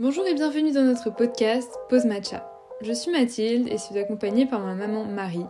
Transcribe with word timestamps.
Bonjour 0.00 0.26
et 0.26 0.34
bienvenue 0.34 0.72
dans 0.72 0.82
notre 0.82 1.10
podcast 1.10 1.72
Pause 1.88 2.06
Matcha. 2.06 2.50
Je 2.80 2.92
suis 2.92 3.12
Mathilde 3.12 3.68
et 3.68 3.78
suis 3.78 3.96
accompagnée 3.96 4.44
par 4.44 4.58
ma 4.58 4.74
maman 4.74 5.04
Marie. 5.04 5.46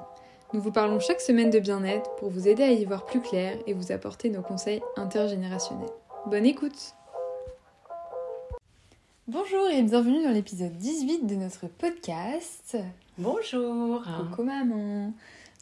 Nous 0.53 0.61
vous 0.61 0.71
parlons 0.71 1.01
chaque 1.01 1.23
semaine 1.23 1.49
de 1.49 1.59
bien-être 1.59 2.15
pour 2.17 2.29
vous 2.29 2.47
aider 2.47 2.63
à 2.63 2.71
y 2.71 2.85
voir 2.85 3.07
plus 3.07 3.23
clair 3.23 3.57
et 3.67 3.73
vous 3.73 3.91
apporter 3.91 4.29
nos 4.29 4.43
conseils 4.43 4.83
intergénérationnels. 4.99 5.89
Bonne 6.27 6.45
écoute 6.45 6.95
Bonjour 9.29 9.67
et 9.71 9.83
bienvenue 9.83 10.23
dans 10.23 10.33
l'épisode 10.33 10.77
18 10.77 11.27
de 11.27 11.37
notre 11.37 11.67
podcast. 11.67 12.77
Bonjour 13.17 14.05
Coucou 14.29 14.43
maman 14.43 15.15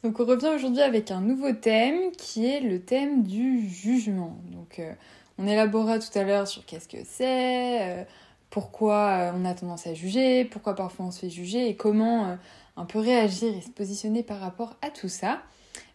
Donc 0.03 0.19
on 0.19 0.25
revient 0.25 0.51
aujourd'hui 0.53 0.81
avec 0.81 1.09
un 1.09 1.21
nouveau 1.21 1.53
thème 1.53 2.11
qui 2.17 2.45
est 2.47 2.59
le 2.59 2.81
thème 2.81 3.23
du 3.23 3.65
jugement. 3.65 4.35
Donc 4.51 4.79
euh, 4.79 4.91
on 5.37 5.47
élaborera 5.47 5.99
tout 5.99 6.19
à 6.19 6.23
l'heure 6.23 6.49
sur 6.49 6.65
qu'est-ce 6.65 6.89
que 6.89 6.97
c'est, 7.05 7.81
euh, 7.81 8.03
pourquoi 8.53 9.07
euh, 9.09 9.31
on 9.35 9.45
a 9.45 9.55
tendance 9.55 9.87
à 9.87 9.95
juger, 9.95 10.45
pourquoi 10.45 10.75
parfois 10.75 11.07
on 11.07 11.11
se 11.11 11.21
fait 11.21 11.29
juger 11.31 11.69
et 11.69 11.75
comment 11.75 12.27
euh, 12.27 12.35
un 12.77 12.85
peu 12.85 12.99
réagir 12.99 13.51
et 13.51 13.61
se 13.61 13.71
positionner 13.71 14.21
par 14.21 14.39
rapport 14.39 14.77
à 14.83 14.91
tout 14.91 15.09
ça. 15.09 15.41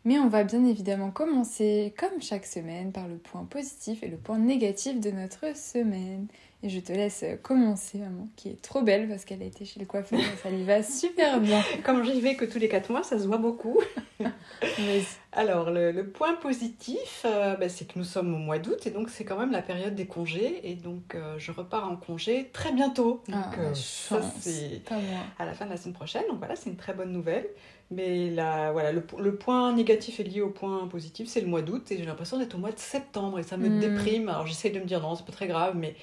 Mais 0.05 0.19
on 0.19 0.27
va 0.27 0.42
bien 0.42 0.65
évidemment 0.66 1.12
commencer, 1.12 1.95
comme 1.96 2.20
chaque 2.20 2.46
semaine, 2.46 2.91
par 2.91 3.06
le 3.06 3.16
point 3.16 3.45
positif 3.45 4.02
et 4.02 4.09
le 4.09 4.16
point 4.16 4.38
négatif 4.38 4.98
de 4.98 5.12
notre 5.12 5.56
semaine. 5.56 6.27
Et 6.64 6.68
je 6.70 6.80
te 6.80 6.90
laisse 6.92 7.24
commencer, 7.42 7.98
maman, 7.98 8.26
qui 8.34 8.48
est 8.48 8.60
trop 8.60 8.82
belle 8.82 9.08
parce 9.08 9.24
qu'elle 9.24 9.42
a 9.42 9.44
été 9.44 9.64
chez 9.64 9.78
le 9.78 9.86
coiffeur 9.86 10.18
et 10.18 10.36
ça 10.42 10.50
lui 10.50 10.64
va 10.64 10.82
super 10.82 11.40
bien. 11.40 11.62
Comme 11.84 12.02
j'y 12.02 12.20
vais 12.20 12.34
que 12.34 12.44
tous 12.44 12.58
les 12.58 12.68
4 12.68 12.90
mois, 12.90 13.04
ça 13.04 13.16
se 13.18 13.26
voit 13.28 13.38
beaucoup. 13.38 13.78
Alors, 15.32 15.70
le, 15.70 15.92
le 15.92 16.06
point 16.08 16.34
positif, 16.34 17.22
euh, 17.24 17.54
bah, 17.56 17.68
c'est 17.68 17.86
que 17.86 17.96
nous 17.96 18.04
sommes 18.04 18.34
au 18.34 18.38
mois 18.38 18.58
d'août 18.58 18.86
et 18.86 18.90
donc 18.90 19.08
c'est 19.08 19.24
quand 19.24 19.38
même 19.38 19.52
la 19.52 19.62
période 19.62 19.94
des 19.94 20.06
congés. 20.06 20.60
Et 20.68 20.74
donc, 20.74 21.14
euh, 21.14 21.36
je 21.38 21.52
repars 21.52 21.88
en 21.90 21.94
congé 21.96 22.50
très 22.52 22.72
bientôt. 22.72 23.22
Donc, 23.28 23.36
Ah, 23.56 23.60
euh, 23.60 23.74
ça, 23.74 24.20
c'est 24.40 24.82
à 25.38 25.45
la 25.45 25.52
fin 25.54 25.64
de 25.66 25.70
la 25.70 25.76
semaine 25.76 25.95
prochaine. 25.95 26.24
Donc, 26.28 26.38
voilà, 26.38 26.56
c'est 26.56 26.70
une 26.70 26.76
très 26.76 26.93
bonne 26.93 27.12
nouvelle. 27.12 27.46
Mais 27.93 28.30
là, 28.30 28.72
voilà, 28.72 28.90
le, 28.90 29.02
le 29.18 29.34
point 29.37 29.72
négatif 29.72 30.18
est 30.20 30.24
lié 30.24 30.40
au 30.40 30.50
point 30.50 30.87
positif, 30.88 31.28
c'est 31.28 31.40
le 31.40 31.46
mois 31.46 31.62
d'août. 31.62 31.90
Et 31.93 31.98
j'ai 31.98 32.04
l'impression 32.04 32.37
d'être 32.38 32.54
au 32.56 32.59
mois 32.59 32.72
de 32.72 32.78
septembre 32.80 33.38
et 33.38 33.43
ça 33.45 33.56
me 33.56 33.68
Mm. 33.68 33.78
déprime. 33.80 34.28
Alors, 34.28 34.46
j'essaie 34.46 34.70
de 34.70 34.80
me 34.80 34.84
dire 34.87 35.00
non, 35.00 35.15
c'est 35.15 35.24
pas 35.24 35.32
très 35.32 35.46
grave, 35.46 35.74
mais. 35.76 35.95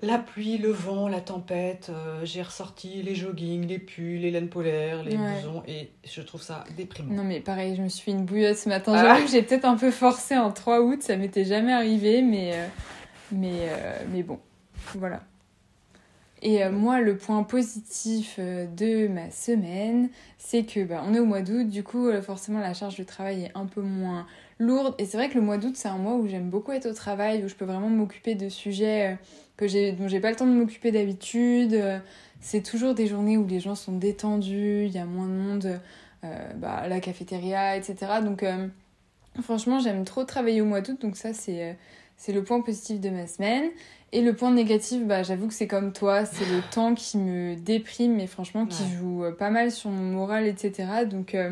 La 0.00 0.18
pluie, 0.18 0.58
le 0.58 0.70
vent, 0.70 1.08
la 1.08 1.20
tempête, 1.20 1.88
euh, 1.90 2.20
j'ai 2.24 2.40
ressorti 2.42 3.02
les 3.02 3.16
joggings, 3.16 3.66
les 3.66 3.80
pulls, 3.80 4.20
les 4.20 4.30
laines 4.30 4.48
polaires, 4.48 5.02
les 5.02 5.16
Ouais. 5.16 5.40
blousons 5.42 5.62
et 5.66 5.90
je 6.04 6.20
trouve 6.22 6.40
ça 6.40 6.62
déprimant. 6.76 7.14
Non 7.14 7.24
mais 7.24 7.40
pareil, 7.40 7.74
je 7.74 7.82
me 7.82 7.88
suis 7.88 8.04
fait 8.04 8.10
une 8.12 8.24
bouillotte 8.24 8.56
ce 8.56 8.68
matin. 8.68 8.92
Ah. 8.94 9.02
J'avoue 9.02 9.24
que 9.26 9.30
j'ai 9.32 9.42
peut-être 9.42 9.64
un 9.64 9.76
peu 9.76 9.90
forcé 9.90 10.36
en 10.36 10.52
3 10.52 10.82
août, 10.82 11.02
ça 11.02 11.16
m'était 11.16 11.44
jamais 11.44 11.72
arrivé, 11.72 12.22
mais, 12.22 12.52
euh, 12.54 12.66
mais, 13.32 13.62
euh, 13.62 13.98
mais 14.12 14.22
bon, 14.22 14.38
voilà. 14.94 15.20
Et 16.42 16.62
euh, 16.62 16.70
moi, 16.70 17.00
le 17.00 17.16
point 17.16 17.42
positif 17.42 18.36
euh, 18.38 18.66
de 18.66 19.08
ma 19.08 19.30
semaine, 19.30 20.08
c'est 20.38 20.64
que 20.64 20.84
bah, 20.84 21.02
on 21.06 21.14
est 21.14 21.18
au 21.18 21.24
mois 21.24 21.42
d'août, 21.42 21.68
du 21.68 21.82
coup, 21.82 22.06
euh, 22.06 22.22
forcément, 22.22 22.60
la 22.60 22.74
charge 22.74 22.96
de 22.96 23.04
travail 23.04 23.44
est 23.44 23.52
un 23.56 23.66
peu 23.66 23.80
moins 23.80 24.26
lourde. 24.58 24.94
Et 24.98 25.04
c'est 25.04 25.16
vrai 25.16 25.28
que 25.28 25.34
le 25.34 25.40
mois 25.40 25.58
d'août, 25.58 25.74
c'est 25.74 25.88
un 25.88 25.98
mois 25.98 26.14
où 26.14 26.28
j'aime 26.28 26.48
beaucoup 26.48 26.72
être 26.72 26.86
au 26.86 26.94
travail, 26.94 27.44
où 27.44 27.48
je 27.48 27.54
peux 27.54 27.64
vraiment 27.64 27.88
m'occuper 27.88 28.34
de 28.34 28.48
sujets 28.48 29.18
que 29.56 29.66
j'ai, 29.66 29.92
dont 29.92 30.06
j'ai 30.06 30.20
pas 30.20 30.30
le 30.30 30.36
temps 30.36 30.46
de 30.46 30.52
m'occuper 30.52 30.92
d'habitude. 30.92 31.76
C'est 32.40 32.62
toujours 32.62 32.94
des 32.94 33.08
journées 33.08 33.36
où 33.36 33.46
les 33.46 33.58
gens 33.60 33.74
sont 33.74 33.92
détendus, 33.92 34.84
il 34.86 34.92
y 34.92 34.98
a 34.98 35.04
moins 35.04 35.26
de 35.26 35.32
monde 35.32 35.80
bah, 36.56 36.88
la 36.88 37.00
cafétéria, 37.00 37.76
etc. 37.76 38.20
Donc 38.24 38.44
franchement, 39.42 39.80
j'aime 39.80 40.04
trop 40.04 40.24
travailler 40.24 40.60
au 40.60 40.64
mois 40.64 40.80
d'août, 40.80 41.00
donc 41.00 41.16
ça 41.16 41.32
c'est 41.32 41.76
c'est 42.18 42.32
le 42.32 42.42
point 42.42 42.60
positif 42.60 43.00
de 43.00 43.10
ma 43.10 43.26
semaine. 43.26 43.70
Et 44.12 44.22
le 44.22 44.32
point 44.34 44.50
négatif, 44.50 45.04
bah, 45.04 45.22
j'avoue 45.22 45.48
que 45.48 45.54
c'est 45.54 45.66
comme 45.66 45.92
toi, 45.92 46.24
c'est 46.24 46.44
le 46.46 46.62
temps 46.74 46.94
qui 46.94 47.18
me 47.18 47.56
déprime, 47.56 48.14
mais 48.16 48.26
franchement 48.26 48.66
qui 48.66 48.82
Ouais. 48.84 48.88
joue 48.98 49.24
euh, 49.24 49.32
pas 49.32 49.50
mal 49.50 49.70
sur 49.70 49.90
mon 49.90 50.12
moral, 50.12 50.46
etc. 50.46 51.04
Donc 51.04 51.34
euh, 51.34 51.50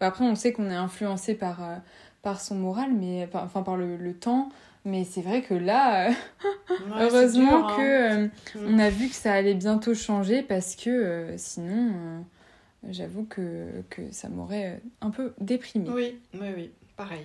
bah, 0.00 0.06
après, 0.06 0.24
on 0.24 0.34
sait 0.34 0.52
qu'on 0.52 0.70
est 0.70 0.74
influencé 0.74 1.34
par, 1.34 1.62
euh, 1.62 1.76
par 2.22 2.40
son 2.40 2.54
moral, 2.54 2.92
mais 2.92 3.26
par- 3.26 3.44
enfin 3.44 3.62
par 3.62 3.76
le, 3.76 3.96
le 3.96 4.14
temps. 4.14 4.48
Mais 4.86 5.04
c'est 5.04 5.20
vrai 5.20 5.42
que 5.42 5.52
là, 5.52 6.08
euh, 6.08 6.12
Ouais, 6.80 7.02
heureusement 7.02 7.60
dur, 7.62 7.76
que 7.76 8.16
hein. 8.16 8.30
euh, 8.56 8.64
on 8.66 8.78
a 8.78 8.88
vu 8.88 9.08
que 9.08 9.14
ça 9.14 9.34
allait 9.34 9.52
bientôt 9.54 9.94
changer 9.94 10.40
parce 10.40 10.74
que 10.74 11.34
sinon, 11.36 12.24
j'avoue 12.88 13.24
que, 13.24 13.66
que 13.90 14.00
ça 14.10 14.30
m'aurait 14.30 14.80
un 15.02 15.10
peu 15.10 15.34
déprimée. 15.38 15.90
Oui, 15.90 16.18
oui, 16.32 16.46
oui, 16.56 16.70
pareil. 16.96 17.24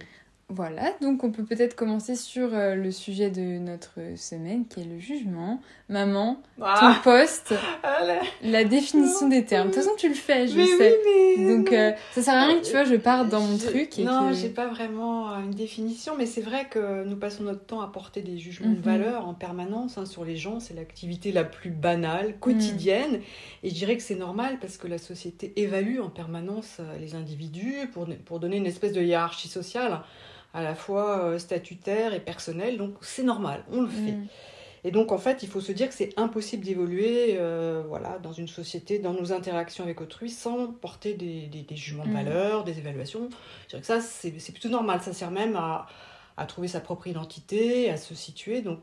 Voilà, 0.49 0.93
donc 1.01 1.23
on 1.23 1.31
peut 1.31 1.43
peut-être 1.43 1.75
commencer 1.75 2.15
sur 2.15 2.53
euh, 2.53 2.75
le 2.75 2.91
sujet 2.91 3.31
de 3.31 3.57
notre 3.57 3.97
semaine 4.15 4.67
qui 4.67 4.81
est 4.81 4.85
le 4.85 4.99
jugement. 4.99 5.59
Maman, 5.89 6.35
ton 6.59 6.63
Ah, 6.65 6.99
poste, 7.03 7.55
ah 7.83 7.97
la 8.43 8.63
définition 8.63 9.27
des 9.27 9.43
termes. 9.43 9.69
De 9.69 9.73
toute 9.73 9.81
façon, 9.83 9.95
tu 9.97 10.07
le 10.07 10.13
fais, 10.13 10.47
je 10.47 10.55
mais 10.55 10.65
sais. 10.67 10.99
oui, 11.03 11.35
mais 11.43 11.55
Donc 11.57 11.73
euh, 11.73 11.91
ça 12.13 12.21
sert 12.21 12.33
à 12.35 12.45
rien 12.45 12.59
que 12.59 12.63
tu 12.65 12.71
vois, 12.71 12.83
je 12.83 12.93
parte 12.95 13.29
dans 13.29 13.41
mon 13.41 13.57
truc 13.57 13.97
et 13.97 14.03
non, 14.03 14.29
que... 14.29 14.35
j'ai 14.35 14.49
pas 14.49 14.67
vraiment 14.67 15.31
euh, 15.31 15.39
une 15.41 15.51
définition, 15.51 16.13
mais 16.15 16.27
c'est 16.27 16.41
vrai 16.41 16.67
que 16.69 17.03
nous 17.05 17.15
passons 17.17 17.41
notre 17.43 17.65
temps 17.65 17.81
à 17.81 17.87
porter 17.87 18.21
des 18.21 18.37
jugements 18.37 18.69
Mhm. 18.69 18.75
de 18.75 18.81
valeur 18.81 19.27
en 19.27 19.33
permanence 19.33 19.97
hein, 19.97 20.05
sur 20.05 20.23
les 20.25 20.37
gens. 20.37 20.59
C'est 20.59 20.75
l'activité 20.75 21.31
la 21.31 21.43
plus 21.43 21.71
banale, 21.71 22.37
quotidienne. 22.39 23.19
Et 23.63 23.69
je 23.69 23.73
dirais 23.73 23.97
que 23.97 24.03
c'est 24.03 24.13
normal 24.15 24.59
parce 24.61 24.77
que 24.77 24.87
la 24.87 24.99
société 24.99 25.53
évalue 25.55 25.99
en 25.99 26.09
permanence 26.09 26.77
les 26.99 27.15
individus 27.15 27.87
pour, 27.93 28.07
pour 28.25 28.39
donner 28.39 28.57
une 28.57 28.67
espèce 28.67 28.93
de 28.93 29.01
hiérarchie 29.01 29.47
sociale 29.49 30.01
à 30.55 30.63
la 30.63 30.73
fois 30.73 31.19
euh, 31.25 31.37
statutaire 31.39 32.13
et 32.15 32.19
personnelle. 32.19 32.77
Donc 32.77 32.95
c'est 33.01 33.23
normal, 33.23 33.63
on 33.71 33.81
le 33.81 33.87
fait. 33.89 34.13
Mm. 34.13 34.27
Et 34.87 34.91
donc, 34.91 35.11
en 35.11 35.17
fait, 35.17 35.41
il 35.41 35.49
faut 35.49 35.61
se 35.61 35.71
dire 35.71 35.87
que 35.89 35.95
c'est 35.95 36.13
impossible 36.15 36.63
d'évoluer 36.63 37.37
euh, 37.39 37.81
voilà, 37.87 38.19
dans 38.19 38.33
une 38.33 38.47
société, 38.47 38.99
dans 38.99 39.13
nos 39.13 39.33
interactions 39.33 39.83
avec 39.83 39.99
autrui, 39.99 40.29
sans 40.29 40.67
porter 40.67 41.15
des, 41.15 41.47
des- 41.47 41.63
des 41.63 41.75
jugements 41.75 42.03
de 42.03 42.09
Mhm. 42.09 42.15
valeur, 42.15 42.63
des 42.63 42.77
évaluations. 42.77 43.27
Je 43.63 43.69
dirais 43.69 43.81
que 43.81 43.87
ça, 43.87 43.99
c'est 43.99 44.33
c'est 44.39 44.51
plutôt 44.51 44.69
normal. 44.69 45.01
Ça 45.01 45.11
sert 45.11 45.31
même 45.31 45.55
à, 45.55 45.87
à 46.37 46.45
trouver 46.45 46.67
sa 46.67 46.81
propre 46.81 47.07
identité, 47.07 47.89
à 47.89 47.97
se 47.97 48.13
situer. 48.13 48.61
Donc, 48.61 48.77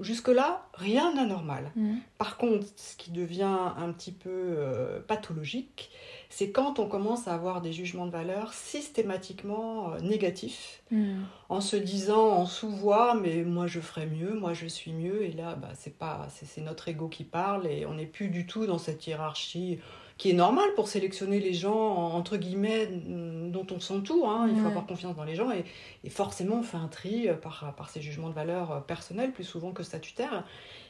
jusque-là, 0.00 0.68
rien 0.74 1.14
d'anormal. 1.14 1.70
Mm. 1.76 1.96
Par 2.18 2.36
contre, 2.36 2.66
ce 2.76 2.96
qui 2.96 3.10
devient 3.10 3.58
un 3.76 3.92
petit 3.92 4.12
peu 4.12 4.30
euh, 4.30 5.00
pathologique, 5.00 5.90
c'est 6.30 6.50
quand 6.50 6.78
on 6.78 6.88
commence 6.88 7.28
à 7.28 7.34
avoir 7.34 7.60
des 7.60 7.72
jugements 7.72 8.06
de 8.06 8.10
valeur 8.10 8.52
systématiquement 8.52 9.92
euh, 9.92 10.00
négatifs 10.00 10.82
Mm. 10.92 11.24
en 11.48 11.60
se 11.60 11.74
disant 11.74 12.28
en 12.28 12.46
sous-voix 12.46 13.14
mais 13.14 13.42
moi 13.42 13.66
je 13.66 13.80
ferais 13.80 14.06
mieux 14.06 14.34
moi 14.34 14.52
je 14.52 14.66
suis 14.66 14.92
mieux 14.92 15.24
et 15.24 15.32
là 15.32 15.56
bah, 15.56 15.70
c'est 15.74 15.98
pas 15.98 16.28
c'est 16.30 16.46
c'est 16.46 16.60
notre 16.60 16.86
ego 16.86 17.08
qui 17.08 17.24
parle 17.24 17.66
et 17.66 17.86
on 17.86 17.94
n'est 17.94 18.06
plus 18.06 18.28
du 18.28 18.46
tout 18.46 18.66
dans 18.66 18.78
cette 18.78 19.04
hiérarchie 19.04 19.80
qui 20.18 20.30
est 20.30 20.34
normale 20.34 20.68
pour 20.76 20.88
sélectionner 20.88 21.40
les 21.40 21.52
gens 21.52 21.76
entre 22.14 22.36
guillemets 22.38 22.86
mm, 22.88 23.50
dont 23.50 23.66
on 23.70 23.80
s'entoure 23.80 24.30
hein. 24.30 24.48
il 24.48 24.56
faut 24.56 24.66
Ouais. 24.66 24.68
avoir 24.68 24.86
confiance 24.86 25.14
dans 25.16 25.24
les 25.24 25.34
gens 25.34 25.50
et, 25.52 25.64
et 26.04 26.10
forcément 26.10 26.56
on 26.60 26.62
fait 26.62 26.78
un 26.78 26.88
tri 26.88 27.28
euh, 27.28 27.34
par, 27.34 27.74
par 27.76 27.90
ces 27.90 28.00
jugements 28.00 28.28
de 28.30 28.34
valeur 28.34 28.72
euh, 28.72 28.80
personnels 28.80 29.32
plus 29.32 29.44
souvent 29.44 29.72
que 29.72 29.82
statutaires 29.82 30.44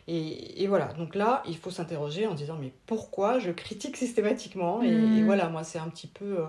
et, 0.08 0.62
et 0.62 0.66
voilà 0.68 0.92
donc 0.94 1.14
là 1.14 1.42
il 1.48 1.56
faut 1.56 1.70
s'interroger 1.70 2.26
en 2.26 2.34
disant 2.34 2.56
mais 2.60 2.72
pourquoi 2.86 3.38
je 3.38 3.50
critique 3.50 3.96
systématiquement? 3.96 4.82
Et, 4.82 4.88
Mm. 4.92 5.18
et 5.18 5.22
voilà 5.22 5.48
moi 5.48 5.64
c'est 5.64 5.78
un 5.78 5.88
petit 5.88 6.06
peu 6.08 6.40
euh, 6.40 6.46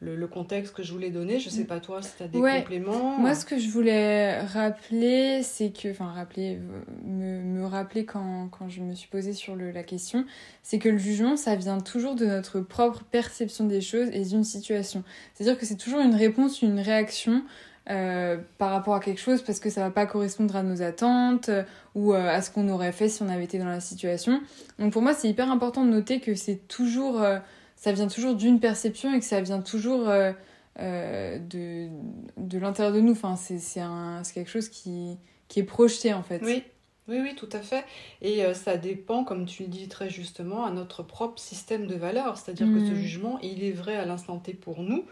le, 0.00 0.16
le 0.16 0.26
contexte 0.26 0.74
que 0.74 0.82
je 0.82 0.92
voulais 0.92 1.10
donner 1.10 1.38
je 1.40 1.50
sais 1.50 1.64
pas 1.64 1.78
toi 1.78 2.00
si 2.00 2.10
tu 2.16 2.22
as 2.22 2.28
des 2.28 2.38
Ouais. 2.38 2.60
compléments 2.60 3.18
Moi, 3.18 3.34
ce 3.34 3.44
que 3.44 3.58
je 3.58 3.68
voulais 3.68 4.40
rappeler, 4.40 5.42
c'est 5.42 5.70
que, 5.70 5.90
enfin, 5.90 6.06
rappeler, 6.12 6.56
euh, 6.56 6.80
me, 7.04 7.42
me 7.42 7.66
rappeler 7.66 8.04
quand, 8.06 8.48
quand 8.50 8.68
je 8.68 8.80
me 8.80 8.94
suis 8.94 9.08
posée 9.08 9.32
sur 9.34 9.56
le- 9.56 9.70
la 9.72 9.82
question, 9.82 10.24
c'est 10.62 10.78
que 10.78 10.88
le 10.88 10.96
jugement, 10.98 11.36
ça 11.36 11.54
vient 11.56 11.80
toujours 11.80 12.14
de 12.14 12.24
notre 12.24 12.60
propre 12.60 13.04
perception 13.10 13.66
des 13.66 13.80
choses 13.82 14.08
et 14.12 14.24
d'une 14.24 14.44
situation. 14.44 15.04
C'est-à-dire 15.34 15.58
que 15.58 15.66
c'est 15.66 15.76
toujours 15.76 16.00
une 16.00 16.14
réponse, 16.14 16.62
une 16.62 16.80
réaction 16.80 17.42
euh, 17.90 18.38
par 18.58 18.70
rapport 18.70 18.94
à 18.94 19.00
quelque 19.00 19.20
chose 19.20 19.42
parce 19.42 19.58
que 19.58 19.68
ça 19.68 19.80
va 19.82 19.90
pas 19.90 20.06
correspondre 20.06 20.54
à 20.54 20.62
nos 20.62 20.80
attentes 20.82 21.48
euh, 21.48 21.62
ou 21.94 22.12
euh, 22.14 22.28
à 22.28 22.40
ce 22.40 22.50
qu'on 22.50 22.68
aurait 22.68 22.92
fait 22.92 23.08
si 23.08 23.22
on 23.22 23.28
avait 23.28 23.44
été 23.44 23.58
dans 23.58 23.64
la 23.68 23.80
situation. 23.80 24.40
Donc 24.78 24.92
pour 24.92 25.02
moi, 25.02 25.12
c'est 25.12 25.28
hyper 25.28 25.50
important 25.50 25.84
de 25.84 25.90
noter 25.90 26.20
que 26.20 26.34
c'est 26.34 26.68
toujours, 26.68 27.20
euh, 27.20 27.38
ça 27.80 27.92
vient 27.92 28.06
toujours 28.08 28.34
d'une 28.34 28.60
perception 28.60 29.12
et 29.14 29.18
que 29.18 29.24
ça 29.24 29.40
vient 29.40 29.62
toujours 29.62 30.06
euh, 30.08 30.32
euh, 30.78 31.38
de, 31.38 31.88
de 32.36 32.58
l'intérieur 32.58 32.94
de 32.94 33.00
nous. 33.00 33.12
Enfin, 33.12 33.36
c'est 33.36 33.58
c'est 33.58 33.80
un- 33.80 34.22
c'est 34.22 34.34
quelque 34.34 34.50
chose 34.50 34.68
qui, 34.68 35.16
qui 35.48 35.60
est 35.60 35.64
projeté 35.64 36.12
en 36.12 36.22
fait. 36.22 36.42
Oui, 36.44 36.62
oui, 37.08 37.18
oui, 37.22 37.34
tout 37.36 37.48
à 37.52 37.60
fait. 37.60 37.84
Et 38.20 38.44
euh, 38.44 38.52
ça 38.52 38.76
dépend, 38.76 39.24
comme 39.24 39.46
tu 39.46 39.62
le 39.62 39.68
dis 39.70 39.88
très 39.88 40.10
justement, 40.10 40.64
à 40.66 40.70
notre 40.70 41.02
propre 41.02 41.40
système 41.40 41.86
de 41.86 41.94
valeurs. 41.94 42.36
C'est-à-dire 42.36 42.66
que 42.72 42.80
ce 42.80 42.92
Mm. 42.92 42.96
jugement, 42.96 43.38
il 43.42 43.64
est 43.64 43.72
vrai 43.72 43.96
à 43.96 44.04
l'instant 44.04 44.38
T 44.38 44.52
pour 44.52 44.82
nous, 44.82 45.04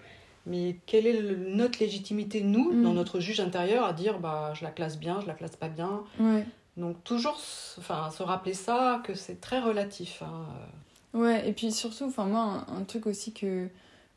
mais 0.47 0.77
quelle 0.87 1.07
est 1.07 1.21
le- 1.21 1.37
notre 1.55 1.81
légitimité, 1.81 2.43
nous, 2.43 2.73
Mm. 2.73 2.83
dans 2.83 2.93
notre 2.93 3.19
juge 3.19 3.41
intérieur, 3.41 3.85
à 3.87 3.95
dire 3.95 4.19
bah, 4.21 4.53
je 4.55 4.63
la 4.63 4.71
classe 4.71 4.99
bien, 4.99 5.21
je 5.23 5.27
la 5.27 5.35
classe 5.35 5.57
pas 5.57 5.69
bien? 5.69 6.03
Ouais. 6.21 6.45
Donc 6.77 7.03
toujours 7.03 7.37
enfin, 7.79 8.11
se 8.11 8.23
rappeler 8.23 8.55
ça, 8.55 9.01
que 9.05 9.15
c'est 9.15 9.41
très 9.41 9.59
relatif. 9.59 10.23
hein. 10.23 10.47
Ouais, 11.15 11.49
et 11.49 11.53
puis 11.53 11.73
surtout, 11.73 12.05
enfin 12.05 12.25
moi, 12.25 12.65
un, 12.69 12.81
un 12.81 12.85
truc 12.85 13.07
aussi 13.07 13.33
que, 13.33 13.69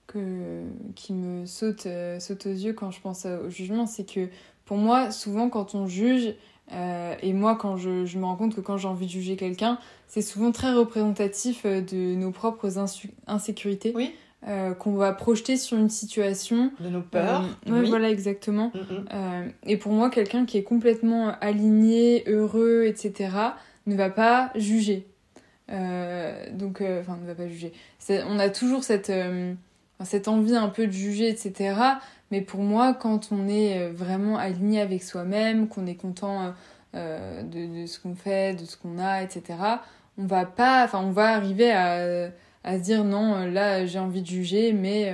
que, 0.08 0.64
qui 0.96 1.14
me 1.14 1.46
saute, 1.46 1.86
euh, 1.86 2.20
saute 2.20 2.46
aux 2.46 2.50
yeux 2.54 2.74
quand 2.74 2.92
je 2.92 3.02
pense 3.02 3.26
au 3.26 3.50
jugement, 3.50 3.86
c'est 3.86 4.06
que 4.12 4.28
pour 4.66 4.78
moi, 4.78 5.12
souvent 5.12 5.50
quand 5.50 5.76
on 5.76 5.88
juge, 5.88 6.36
Euh, 6.74 7.16
et 7.22 7.34
moi, 7.34 7.56
quand 7.56 7.78
je, 7.78 8.06
je, 8.06 8.18
me 8.18 8.26
rends 8.26 8.36
compte 8.36 8.56
que 8.56 8.62
quand 8.62 8.78
j'ai 8.78 8.88
envie 8.88 9.06
de 9.06 9.12
juger 9.12 9.36
quelqu'un, 9.36 9.78
c'est 10.08 10.22
souvent 10.22 10.52
très 10.52 10.74
représentatif 10.74 11.64
euh, 11.66 11.82
de 11.82 12.16
nos 12.16 12.32
propres 12.32 12.78
insécurités. 13.28 13.92
Oui. 13.96 14.14
Euh, 14.48 14.74
qu'on 14.74 14.94
va 14.94 15.14
projeter 15.14 15.56
sur 15.56 15.78
une 15.78 15.90
situation. 15.90 16.72
De 16.80 16.90
nos 16.90 17.02
peurs. 17.02 17.44
oui. 17.68 17.88
voilà, 17.90 18.10
exactement. 18.10 18.72
et 19.68 19.78
pour 19.78 19.92
moi, 19.92 20.10
quelqu'un 20.10 20.46
qui 20.46 20.58
est 20.58 20.64
complètement 20.64 21.36
aligné, 21.42 22.24
heureux, 22.28 22.86
etc., 22.88 23.30
ne 23.86 23.96
va 23.96 24.10
pas 24.10 24.52
juger. 24.56 25.08
Donc, 25.71 26.81
enfin, 26.81 27.18
ne 27.21 27.27
va 27.27 27.35
pas 27.35 27.47
juger. 27.47 27.71
On 28.09 28.39
a 28.39 28.50
toujours 28.50 28.83
cette, 28.83 29.12
cette 30.03 30.27
envie 30.27 30.56
un 30.56 30.69
peu 30.69 30.88
de 30.88 30.91
juger, 30.91 31.29
etc. 31.29 31.75
Mais 32.31 32.41
pour 32.41 32.62
moi, 32.62 32.94
quand 32.94 33.31
on 33.31 33.47
est 33.47 33.79
euh, 33.79 33.91
vraiment 33.94 34.38
aligné 34.38 34.81
avec 34.81 35.03
soi-même, 35.03 35.68
qu'on 35.68 35.85
est 35.85 35.95
content 35.95 36.41
euh, 36.41 36.51
euh, 36.95 37.44
de, 37.44 37.81
de, 37.81 37.85
ce 37.85 38.00
qu'on 38.00 38.15
fait, 38.15 38.59
de 38.59 38.65
ce 38.65 38.77
qu'on 38.77 39.00
a, 39.00 39.21
etc., 39.21 39.59
on 40.18 40.25
va 40.25 40.45
pas, 40.45 40.83
enfin, 40.83 41.01
on 41.03 41.12
va 41.12 41.33
arriver 41.33 41.71
à, 41.71 42.31
à 42.63 42.77
se 42.77 42.83
dire 42.83 43.03
non, 43.03 43.45
là, 43.45 43.85
j'ai 43.85 44.00
envie 44.00 44.21
de 44.21 44.27
juger, 44.27 44.73
mais 44.73 45.12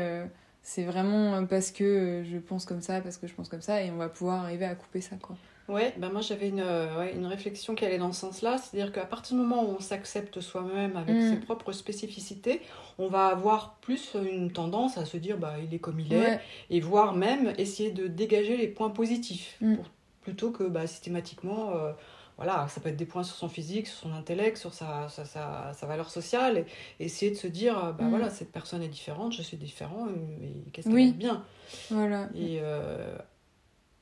c'est 0.68 0.84
vraiment 0.84 1.46
parce 1.46 1.72
que 1.72 2.26
je 2.30 2.38
pense 2.38 2.66
comme 2.66 2.82
ça, 2.82 3.00
parce 3.00 3.16
que 3.16 3.26
je 3.26 3.34
pense 3.34 3.48
comme 3.48 3.62
ça, 3.62 3.82
et 3.82 3.90
on 3.90 3.96
va 3.96 4.10
pouvoir 4.10 4.44
arriver 4.44 4.66
à 4.66 4.76
couper 4.76 5.00
ça, 5.00 5.16
quoi. 5.16 5.38
Ouais, 5.70 5.94
ben 5.98 6.10
moi 6.10 6.20
j'avais 6.20 6.50
une, 6.50 6.62
ouais, 6.62 7.14
une 7.16 7.26
réflexion 7.26 7.74
qui 7.74 7.86
allait 7.86 7.98
dans 7.98 8.12
ce 8.12 8.20
sens-là, 8.20 8.58
c'est-à-dire 8.58 8.92
qu'à 8.92 9.06
partir 9.06 9.38
du 9.38 9.44
moment 9.44 9.64
où 9.64 9.76
on 9.78 9.80
s'accepte 9.80 10.42
soi-même 10.42 10.98
avec 10.98 11.16
mm. 11.16 11.30
ses 11.30 11.36
propres 11.38 11.72
spécificités, 11.72 12.62
on 12.98 13.08
va 13.08 13.28
avoir 13.28 13.76
plus 13.76 14.16
une 14.16 14.52
tendance 14.52 14.98
à 14.98 15.06
se 15.06 15.16
dire 15.16 15.38
bah 15.38 15.56
il 15.64 15.74
est 15.74 15.80
comme 15.80 16.02
il 16.02 16.14
est, 16.14 16.42
et 16.70 16.82
voire 16.82 17.14
même 17.14 17.54
essayer 17.58 17.92
de 17.92 18.08
dégager 18.08 18.58
les 18.58 18.68
points 18.68 18.90
positifs, 18.90 19.56
mm. 19.62 19.76
plutôt 20.22 20.52
que 20.52 20.64
bah, 20.66 20.86
systématiquement, 20.86 21.72
euh, 21.76 21.94
voilà, 22.38 22.68
ça 22.70 22.80
peut 22.80 22.90
être 22.90 22.98
des 22.98 23.06
points 23.06 23.24
sur 23.24 23.36
son 23.36 23.50
physique, 23.50 23.88
sur 23.88 23.98
son 23.98 24.14
intellect, 24.14 24.58
sur 24.58 24.74
sa, 24.74 25.10
sa, 25.10 25.26
sa, 25.26 25.74
sa 25.74 25.88
valeur 25.88 26.10
sociale, 26.10 26.66
et 27.00 27.06
essayer 27.06 27.32
de 27.32 27.38
se 27.38 27.48
dire 27.48 27.96
bah 27.98 28.06
mm. 28.06 28.10
voilà, 28.10 28.30
cette 28.30 28.52
personne 28.52 28.84
est 28.84 28.88
différente, 28.88 29.34
je 29.34 29.42
suis 29.42 29.58
différent, 29.58 30.08
et, 30.08 30.72
qu'est-ce 30.72 30.88
qu'elle 30.88 31.00
est 31.00 31.12
bien? 31.14 31.44
Voilà. 31.90 32.30
Et 32.36 32.60
euh, 32.62 33.18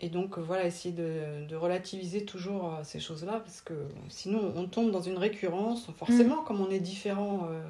et 0.01 0.09
donc, 0.09 0.37
voilà, 0.37 0.65
essayer 0.65 0.93
de, 0.93 1.47
de 1.47 1.55
relativiser 1.55 2.25
toujours 2.25 2.65
euh, 2.65 2.83
ces 2.83 2.99
choses-là, 2.99 3.39
parce 3.39 3.61
que 3.61 3.73
sinon, 4.09 4.53
on 4.55 4.65
tombe 4.65 4.91
dans 4.91 5.01
une 5.01 5.17
récurrence, 5.17 5.89
forcément, 5.97 6.41
mm. 6.41 6.45
comme 6.45 6.61
on 6.61 6.69
est 6.69 6.79
différent. 6.79 7.47
Euh, 7.49 7.61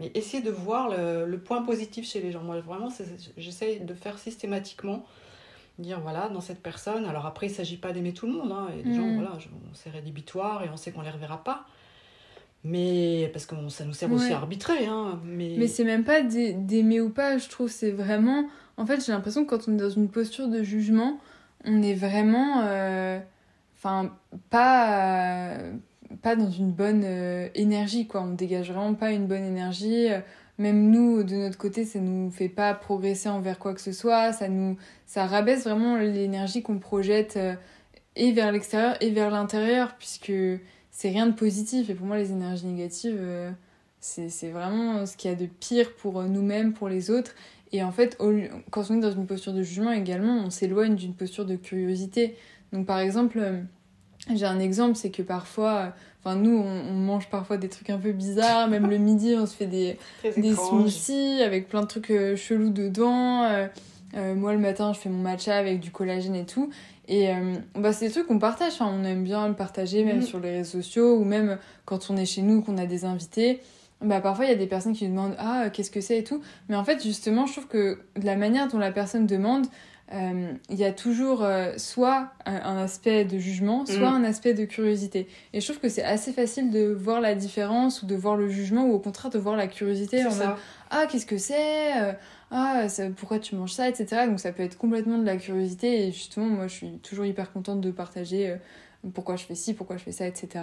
mais 0.00 0.10
essayer 0.14 0.42
de 0.42 0.50
voir 0.50 0.88
le, 0.88 1.26
le, 1.26 1.38
point 1.38 1.62
positif 1.62 2.08
chez 2.08 2.20
les 2.20 2.32
gens. 2.32 2.42
Moi, 2.42 2.60
vraiment, 2.60 2.88
j'essaye 3.36 3.80
de 3.80 3.94
faire 3.94 4.18
systématiquement, 4.18 5.04
dire, 5.78 6.00
voilà, 6.00 6.28
dans 6.28 6.40
cette 6.40 6.62
personne. 6.62 7.04
Alors 7.06 7.26
après, 7.26 7.46
il 7.46 7.50
ne 7.50 7.56
s'agit 7.56 7.76
pas 7.76 7.92
d'aimer 7.92 8.12
tout 8.12 8.26
le 8.26 8.32
monde. 8.32 8.52
Hein, 8.52 8.68
et 8.72 8.82
les 8.82 8.94
gens, 8.94 9.06
mm. 9.06 9.14
voilà, 9.14 9.32
c'est 9.72 9.90
rédhibitoire 9.90 10.62
et 10.62 10.68
on 10.72 10.76
sait 10.76 10.92
qu'on 10.92 11.00
ne 11.00 11.06
les 11.06 11.10
reverra 11.10 11.42
pas. 11.42 11.66
Mais 12.64 13.28
parce 13.32 13.44
que 13.44 13.54
ça 13.68 13.84
nous 13.84 13.92
sert 13.92 14.10
aussi 14.10 14.32
à 14.32 14.36
arbitrer. 14.36 14.86
Hein, 14.86 15.20
mais 15.22 15.54
mais 15.58 15.66
c'est 15.66 15.84
même 15.84 16.04
pas 16.04 16.22
d'aimer 16.22 17.00
ou 17.00 17.10
pas, 17.10 17.36
je 17.36 17.48
trouve. 17.48 17.68
C'est 17.68 17.90
vraiment. 17.90 18.48
En 18.78 18.86
fait, 18.86 19.04
j'ai 19.04 19.12
l'impression 19.12 19.44
que 19.44 19.50
quand 19.50 19.68
on 19.68 19.74
est 19.74 19.80
dans 19.82 19.90
une 19.90 20.08
posture 20.08 20.48
de 20.48 20.62
jugement, 20.62 21.20
on 21.66 21.82
est 21.82 21.94
vraiment. 21.94 22.62
Euh, 22.62 23.20
enfin, 23.76 24.16
pas, 24.48 25.58
pas 26.22 26.36
dans 26.36 26.50
une 26.50 26.72
bonne 26.72 27.04
euh, 27.04 27.48
énergie, 27.54 28.06
quoi. 28.06 28.22
On 28.22 28.32
dégage 28.32 28.72
vraiment 28.72 28.94
pas 28.94 29.12
une 29.12 29.26
bonne 29.26 29.44
énergie. 29.44 30.08
Même 30.58 30.90
nous, 30.90 31.24
de 31.24 31.34
notre 31.34 31.58
côté, 31.58 31.84
ça 31.84 31.98
nous 31.98 32.30
fait 32.30 32.48
pas 32.48 32.74
progresser 32.74 33.28
envers 33.28 33.58
quoi 33.58 33.74
que 33.74 33.80
ce 33.80 33.92
soit. 33.92 34.32
Ça 34.32 34.48
nous. 34.48 34.76
Ça 35.06 35.26
rabaisse 35.26 35.64
vraiment 35.64 35.96
l'énergie 35.96 36.62
qu'on 36.62 36.78
projette 36.78 37.36
euh, 37.36 37.54
et 38.16 38.32
vers 38.32 38.52
l'extérieur 38.52 38.96
et 39.00 39.10
vers 39.10 39.30
l'intérieur, 39.30 39.96
puisque 39.98 40.32
c'est 40.90 41.08
rien 41.08 41.26
de 41.26 41.32
positif. 41.32 41.90
Et 41.90 41.94
pour 41.94 42.06
moi, 42.06 42.16
les 42.16 42.30
énergies 42.30 42.66
négatives, 42.66 43.18
c'est 43.98 44.50
vraiment 44.50 45.04
ce 45.06 45.16
qu'il 45.16 45.30
y 45.30 45.34
a 45.34 45.36
de 45.36 45.46
pire 45.46 45.94
pour 45.96 46.22
nous-mêmes, 46.22 46.72
pour 46.72 46.88
les 46.88 47.10
autres. 47.10 47.34
Et 47.74 47.82
en 47.82 47.90
fait, 47.90 48.16
quand 48.70 48.88
on 48.88 48.98
est 48.98 49.00
dans 49.00 49.10
une 49.10 49.26
posture 49.26 49.52
de 49.52 49.64
jugement 49.64 49.90
également, 49.90 50.36
on 50.36 50.50
s'éloigne 50.50 50.94
d'une 50.94 51.12
posture 51.12 51.44
de 51.44 51.56
curiosité. 51.56 52.36
Donc 52.72 52.86
par 52.86 53.00
exemple, 53.00 53.40
euh, 53.40 53.60
j'ai 54.32 54.46
un 54.46 54.60
exemple, 54.60 54.94
c'est 54.94 55.10
que 55.10 55.22
parfois, 55.22 55.92
enfin 56.24 56.36
nous, 56.36 56.56
on, 56.56 56.92
mange 56.92 57.28
parfois 57.28 57.56
des 57.56 57.68
trucs 57.68 57.90
un 57.90 57.98
peu 57.98 58.12
bizarres, 58.12 58.68
même 58.68 58.88
le 58.88 58.98
midi, 58.98 59.34
on 59.38 59.46
se 59.46 59.54
fait 59.54 59.66
des, 59.66 59.98
des 60.36 60.54
smoothies 60.54 61.42
avec 61.42 61.68
plein 61.68 61.82
de 61.82 61.86
trucs 61.86 62.10
euh, 62.10 62.36
chelous 62.36 62.70
dedans. 62.70 63.44
Euh, 63.44 64.34
moi, 64.34 64.52
le 64.52 64.60
matin, 64.60 64.92
je 64.92 65.00
fais 65.00 65.08
mon 65.08 65.22
matcha 65.22 65.56
avec 65.56 65.80
du 65.80 65.90
collagène 65.90 66.36
et 66.36 66.46
tout. 66.46 66.70
Et 67.08 67.28
bah, 67.74 67.92
c'est 67.92 68.06
des 68.06 68.12
trucs 68.12 68.28
qu'on 68.28 68.38
partage, 68.38 68.74
enfin, 68.74 68.90
on 68.90 69.04
aime 69.04 69.24
bien 69.24 69.46
le 69.48 69.54
partager, 69.54 70.04
même 70.04 70.20
mm. 70.20 70.22
sur 70.22 70.40
les 70.40 70.52
réseaux 70.52 70.80
sociaux, 70.80 71.16
ou 71.18 71.24
même 71.24 71.58
quand 71.84 72.10
on 72.10 72.16
est 72.16 72.24
chez 72.24 72.40
nous, 72.40 72.62
qu'on 72.62 72.78
a 72.78 72.86
des 72.86 73.04
invités 73.04 73.60
bah 74.04 74.20
parfois 74.20 74.44
il 74.44 74.48
y 74.48 74.52
a 74.52 74.56
des 74.56 74.66
personnes 74.66 74.92
qui 74.92 75.08
demandent 75.08 75.36
ah 75.38 75.70
qu'est-ce 75.72 75.90
que 75.90 76.00
c'est 76.00 76.18
et 76.18 76.24
tout 76.24 76.42
mais 76.68 76.76
en 76.76 76.84
fait 76.84 77.02
justement 77.02 77.46
je 77.46 77.52
trouve 77.52 77.66
que 77.66 77.98
de 78.16 78.26
la 78.26 78.36
manière 78.36 78.68
dont 78.68 78.78
la 78.78 78.92
personne 78.92 79.26
demande 79.26 79.66
euh, 80.12 80.52
il 80.68 80.76
y 80.76 80.84
a 80.84 80.92
toujours 80.92 81.42
euh, 81.42 81.72
soit 81.78 82.28
un, 82.44 82.76
aspect 82.76 83.24
de 83.24 83.38
jugement 83.38 83.86
soit 83.86 84.10
mm. 84.10 84.14
un 84.14 84.24
aspect 84.24 84.52
de 84.52 84.66
curiosité. 84.66 85.28
Et 85.54 85.60
je 85.62 85.66
trouve 85.66 85.80
que 85.80 85.88
c'est 85.88 86.02
assez 86.02 86.32
facile 86.32 86.70
de 86.70 86.92
voir 86.92 87.22
la 87.22 87.34
différence 87.34 88.02
ou 88.02 88.06
de 88.06 88.14
voir 88.14 88.36
le 88.36 88.48
jugement 88.48 88.84
ou 88.84 88.92
au 88.92 88.98
contraire 88.98 89.30
de 89.30 89.38
voir 89.38 89.56
la 89.56 89.66
curiosité 89.66 90.24
en 90.26 90.34
mode 90.34 90.56
ah 90.90 91.06
qu'est-ce 91.10 91.24
que 91.24 91.38
c'est 91.38 92.02
euh, 92.02 92.12
ah 92.50 92.86
pourquoi 93.16 93.38
tu 93.38 93.56
manges 93.56 93.72
ça 93.72 93.88
etc 93.88 94.26
donc 94.26 94.40
ça 94.40 94.52
peut 94.52 94.62
être 94.62 94.76
complètement 94.76 95.16
de 95.16 95.24
la 95.24 95.38
curiosité 95.38 96.06
et 96.06 96.12
justement 96.12 96.46
moi 96.46 96.68
je 96.68 96.74
suis 96.74 96.98
toujours 96.98 97.24
hyper 97.24 97.50
contente 97.50 97.80
de 97.80 97.90
partager 97.90 98.54
pourquoi 99.14 99.36
je 99.36 99.44
fais 99.44 99.54
ci 99.54 99.72
pourquoi 99.72 99.96
je 99.96 100.04
fais 100.04 100.12
ça 100.12 100.26
etc 100.26 100.60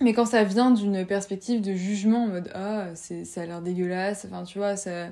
mais 0.00 0.12
quand 0.12 0.26
ça 0.26 0.44
vient 0.44 0.70
d'une 0.70 1.04
perspective 1.04 1.60
de 1.60 1.74
jugement 1.74 2.24
en 2.24 2.28
mode 2.28 2.50
ah 2.54 2.86
ça 2.94 3.40
a 3.40 3.46
l'air 3.46 3.62
dégueulasse, 3.62 4.26
enfin 4.26 4.44
tu 4.44 4.58
vois 4.58 4.76
ça, 4.76 5.08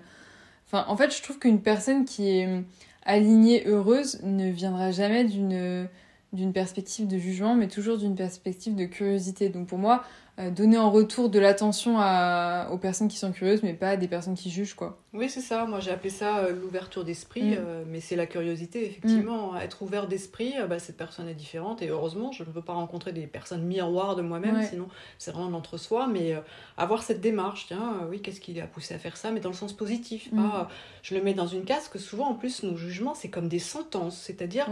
enfin 0.67 0.85
en 0.89 0.97
fait 0.97 1.15
je 1.15 1.23
trouve 1.23 1.39
qu'une 1.39 1.61
personne 1.61 2.05
qui 2.05 2.29
est 2.29 2.65
alignée 3.05 3.67
heureuse 3.67 4.21
ne 4.23 4.51
viendra 4.51 4.91
jamais 4.91 5.25
d'une 5.25 5.89
d'une 6.33 6.53
perspective 6.55 7.07
de 7.07 7.19
jugement, 7.19 7.55
mais 7.55 7.69
toujours 7.69 7.99
d'une 7.99 8.15
perspective 8.15 8.75
de 8.75 8.87
curiosité. 8.87 9.51
Donc 9.51 9.67
pour 9.67 9.79
moi, 9.79 10.03
donner 10.51 10.79
en 10.79 10.91
retour 10.91 11.29
de 11.29 11.39
l'attention 11.39 11.97
aux 12.71 12.79
personnes 12.79 13.09
qui 13.09 13.19
sont 13.19 13.33
curieuses, 13.33 13.63
mais 13.63 13.75
pas 13.75 13.91
à 13.91 13.97
des 13.97 14.09
personnes 14.09 14.35
qui 14.35 14.51
jugent, 14.51 14.75
quoi. 14.75 14.99
Oui, 15.15 15.29
c'est 15.29 15.43
ça. 15.43 15.67
Moi, 15.67 15.81
j'ai 15.81 15.91
appelé 15.91 16.09
ça 16.09 16.39
euh, 16.39 16.53
l'ouverture 16.53 17.05
d'esprit, 17.05 17.51
mm. 17.51 17.57
euh, 17.59 17.85
mais 17.87 18.01
c'est 18.01 18.17
la 18.17 18.25
curiosité, 18.27 18.87
effectivement. 18.87 19.53
Mm. 19.53 19.59
Être 19.59 19.83
ouvert 19.83 20.09
d'esprit, 20.09 20.55
bah, 20.69 20.79
cette 20.79 20.97
personne 20.97 21.29
est 21.29 21.35
différente, 21.35 21.83
et 21.83 21.89
heureusement, 21.89 22.33
je 22.33 22.45
ne 22.45 22.49
veux 22.49 22.63
pas 22.63 22.73
rencontrer 22.73 23.13
des 23.13 23.27
personnes 23.27 23.65
miroirs 23.65 24.17
de 24.17 24.23
moi-même, 24.23 24.63
sinon 24.63 24.89
c'est 25.19 25.31
vraiment 25.31 25.51
l'entre-soi, 25.51 26.07
mais 26.07 26.35
avoir 26.79 27.03
cette 27.03 27.21
démarche, 27.21 27.67
tiens, 27.69 28.07
oui, 28.11 28.23
qu'est-ce 28.23 28.41
qui 28.41 28.59
a 28.61 28.67
poussé 28.67 28.95
à 28.95 28.99
faire 28.99 29.17
ça, 29.17 29.31
mais 29.31 29.41
dans 29.41 29.51
le 29.51 29.55
sens 29.55 29.75
positif, 29.75 30.31
mm. 30.33 30.37
pas 30.37 30.69
je 31.03 31.17
le 31.17 31.23
mets 31.23 31.35
dans 31.35 31.49
une 31.49 31.65
case, 31.65 31.89
que 31.89 31.99
souvent, 31.99 32.29
en 32.29 32.35
plus, 32.35 32.63
nos 32.63 32.77
jugements, 32.77 33.15
c'est 33.15 33.29
comme 33.29 33.49
des 33.49 33.59
sentences, 33.59 34.17
c'est-à-dire 34.17 34.69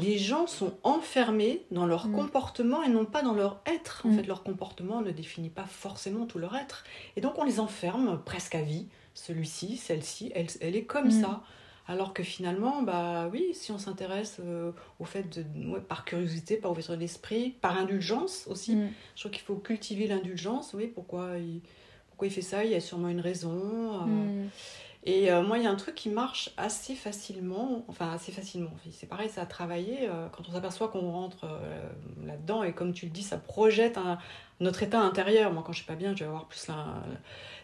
les 0.00 0.18
gens 0.18 0.46
sont 0.46 0.74
enfermés 0.82 1.62
dans 1.70 1.86
leur 1.86 2.10
comportement 2.10 2.82
et 2.82 2.88
non 2.88 3.04
pas 3.04 3.22
dans 3.22 3.34
leur 3.34 3.60
être. 3.66 4.02
En 4.04 4.12
fait, 4.12 4.26
leur 4.26 4.42
comportement 4.42 4.91
ne 5.00 5.10
définit 5.10 5.50
pas 5.50 5.64
forcément 5.64 6.26
tout 6.26 6.38
leur 6.38 6.54
être. 6.54 6.84
Et 7.16 7.20
donc 7.20 7.38
on 7.38 7.44
les 7.44 7.60
enferme 7.60 8.20
presque 8.24 8.54
à 8.54 8.62
vie. 8.62 8.86
Celui-ci, 9.14 9.76
celle-ci, 9.76 10.32
elle, 10.34 10.46
elle, 10.60 10.76
est 10.76 10.84
comme 10.84 11.08
mm. 11.08 11.22
ça. 11.22 11.42
Alors 11.88 12.14
que 12.14 12.22
finalement, 12.22 12.82
bah 12.82 13.28
oui, 13.32 13.48
si 13.54 13.72
on 13.72 13.78
s'intéresse 13.78 14.38
euh, 14.40 14.70
au 15.00 15.04
fait 15.04 15.38
de, 15.38 15.78
par 15.80 16.04
curiosité, 16.04 16.56
par 16.56 16.70
ouverture 16.70 16.96
d'esprit, 16.96 17.50
par 17.60 17.76
indulgence 17.76 18.46
aussi, 18.48 18.76
mm. 18.76 18.90
je 19.16 19.20
crois 19.20 19.30
qu'il 19.30 19.42
faut 19.42 19.56
cultiver 19.56 20.06
l'indulgence. 20.06 20.74
Oui, 20.74 20.86
pourquoi 20.86 21.38
il, 21.38 21.60
pourquoi 22.08 22.28
il 22.28 22.30
fait 22.30 22.42
ça? 22.42 22.64
Il 22.64 22.70
y 22.70 22.76
a 22.76 22.80
sûrement 22.80 23.08
une 23.08 23.20
raison. 23.20 24.02
Euh. 24.02 24.44
Mm. 24.44 24.48
Et 25.04 25.32
euh, 25.32 25.42
moi, 25.42 25.58
il 25.58 25.64
y 25.64 25.66
a 25.66 25.70
un 25.70 25.76
truc 25.76 25.96
qui 25.96 26.08
marche 26.08 26.50
assez 26.56 26.94
facilement, 26.94 27.84
enfin 27.88 28.12
assez 28.12 28.30
facilement, 28.30 28.70
c'est 28.92 29.08
pareil, 29.08 29.28
ça 29.28 29.42
a 29.42 29.46
travaillé, 29.46 30.08
quand 30.30 30.48
on 30.48 30.52
s'aperçoit 30.52 30.86
qu'on 30.86 31.10
rentre 31.10 31.44
là-dedans, 32.24 32.62
et 32.62 32.72
comme 32.72 32.92
tu 32.92 33.06
le 33.06 33.10
dis, 33.10 33.24
ça 33.24 33.36
projette 33.36 33.98
un, 33.98 34.18
notre 34.62 34.82
état 34.82 35.00
intérieur. 35.00 35.52
Moi, 35.52 35.62
quand 35.64 35.72
je 35.72 35.78
suis 35.78 35.86
pas 35.86 35.94
bien, 35.94 36.14
je 36.14 36.20
vais 36.20 36.28
avoir 36.28 36.46
plus 36.46 36.66
la, 36.68 37.02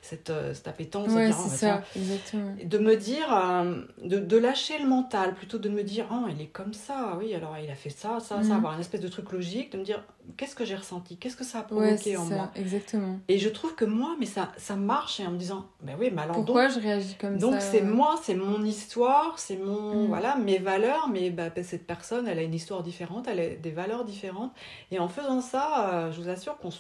cette, 0.02 0.30
euh, 0.30 0.54
cette 0.54 0.68
appétence. 0.68 1.12
Ouais, 1.12 1.30
c'est 1.32 1.56
ça, 1.56 1.82
exactement. 1.96 2.54
De 2.62 2.78
me 2.78 2.96
dire, 2.96 3.32
euh, 3.32 3.82
de, 4.02 4.18
de, 4.18 4.36
lâcher 4.36 4.78
le 4.78 4.88
mental, 4.88 5.34
plutôt 5.34 5.58
de 5.58 5.68
me 5.68 5.82
dire, 5.82 6.06
oh, 6.10 6.26
il 6.30 6.40
est 6.40 6.46
comme 6.46 6.72
ça, 6.72 7.16
oui, 7.18 7.34
alors 7.34 7.56
il 7.62 7.70
a 7.70 7.74
fait 7.74 7.90
ça, 7.90 8.18
ça, 8.20 8.42
ça, 8.42 8.48
mm. 8.48 8.52
avoir 8.52 8.74
une 8.74 8.80
espèce 8.80 9.00
de 9.00 9.08
truc 9.08 9.30
logique, 9.32 9.72
de 9.72 9.78
me 9.78 9.84
dire, 9.84 10.02
qu'est-ce 10.36 10.54
que 10.54 10.64
j'ai 10.64 10.76
ressenti, 10.76 11.16
qu'est-ce 11.16 11.36
que 11.36 11.44
ça 11.44 11.60
a 11.60 11.62
provoqué 11.62 12.16
en 12.16 12.26
ça, 12.26 12.34
moi? 12.34 12.50
Exactement. 12.54 13.18
Et 13.28 13.38
je 13.38 13.48
trouve 13.48 13.74
que 13.74 13.84
moi, 13.84 14.16
mais 14.18 14.26
ça, 14.26 14.52
ça 14.56 14.76
marche, 14.76 15.20
et 15.20 15.26
en 15.26 15.32
me 15.32 15.38
disant, 15.38 15.66
ben 15.82 15.96
oui, 15.98 16.10
mais 16.12 16.22
alors 16.22 16.36
Pourquoi 16.36 16.68
je 16.68 16.78
réagis 16.78 17.16
comme 17.20 17.38
donc, 17.38 17.54
ça 17.54 17.58
Donc 17.58 17.68
c'est 17.70 17.82
moi, 17.82 18.18
c'est 18.22 18.34
mon 18.34 18.64
histoire, 18.64 19.38
c'est 19.38 19.56
mon, 19.56 20.04
mm. 20.04 20.06
voilà, 20.08 20.36
mes 20.36 20.58
valeurs, 20.58 21.08
mais 21.12 21.30
bah, 21.30 21.50
cette 21.62 21.86
personne, 21.86 22.28
elle 22.28 22.38
a 22.38 22.42
une 22.42 22.54
histoire 22.54 22.82
différente, 22.82 23.26
elle 23.28 23.40
a 23.40 23.48
des 23.56 23.70
valeurs 23.70 24.04
différentes. 24.04 24.52
Et 24.90 24.98
en 24.98 25.08
faisant 25.08 25.40
ça, 25.40 25.90
euh, 25.92 26.12
je 26.12 26.20
vous 26.20 26.28
assure 26.28 26.56
qu'on, 26.58 26.70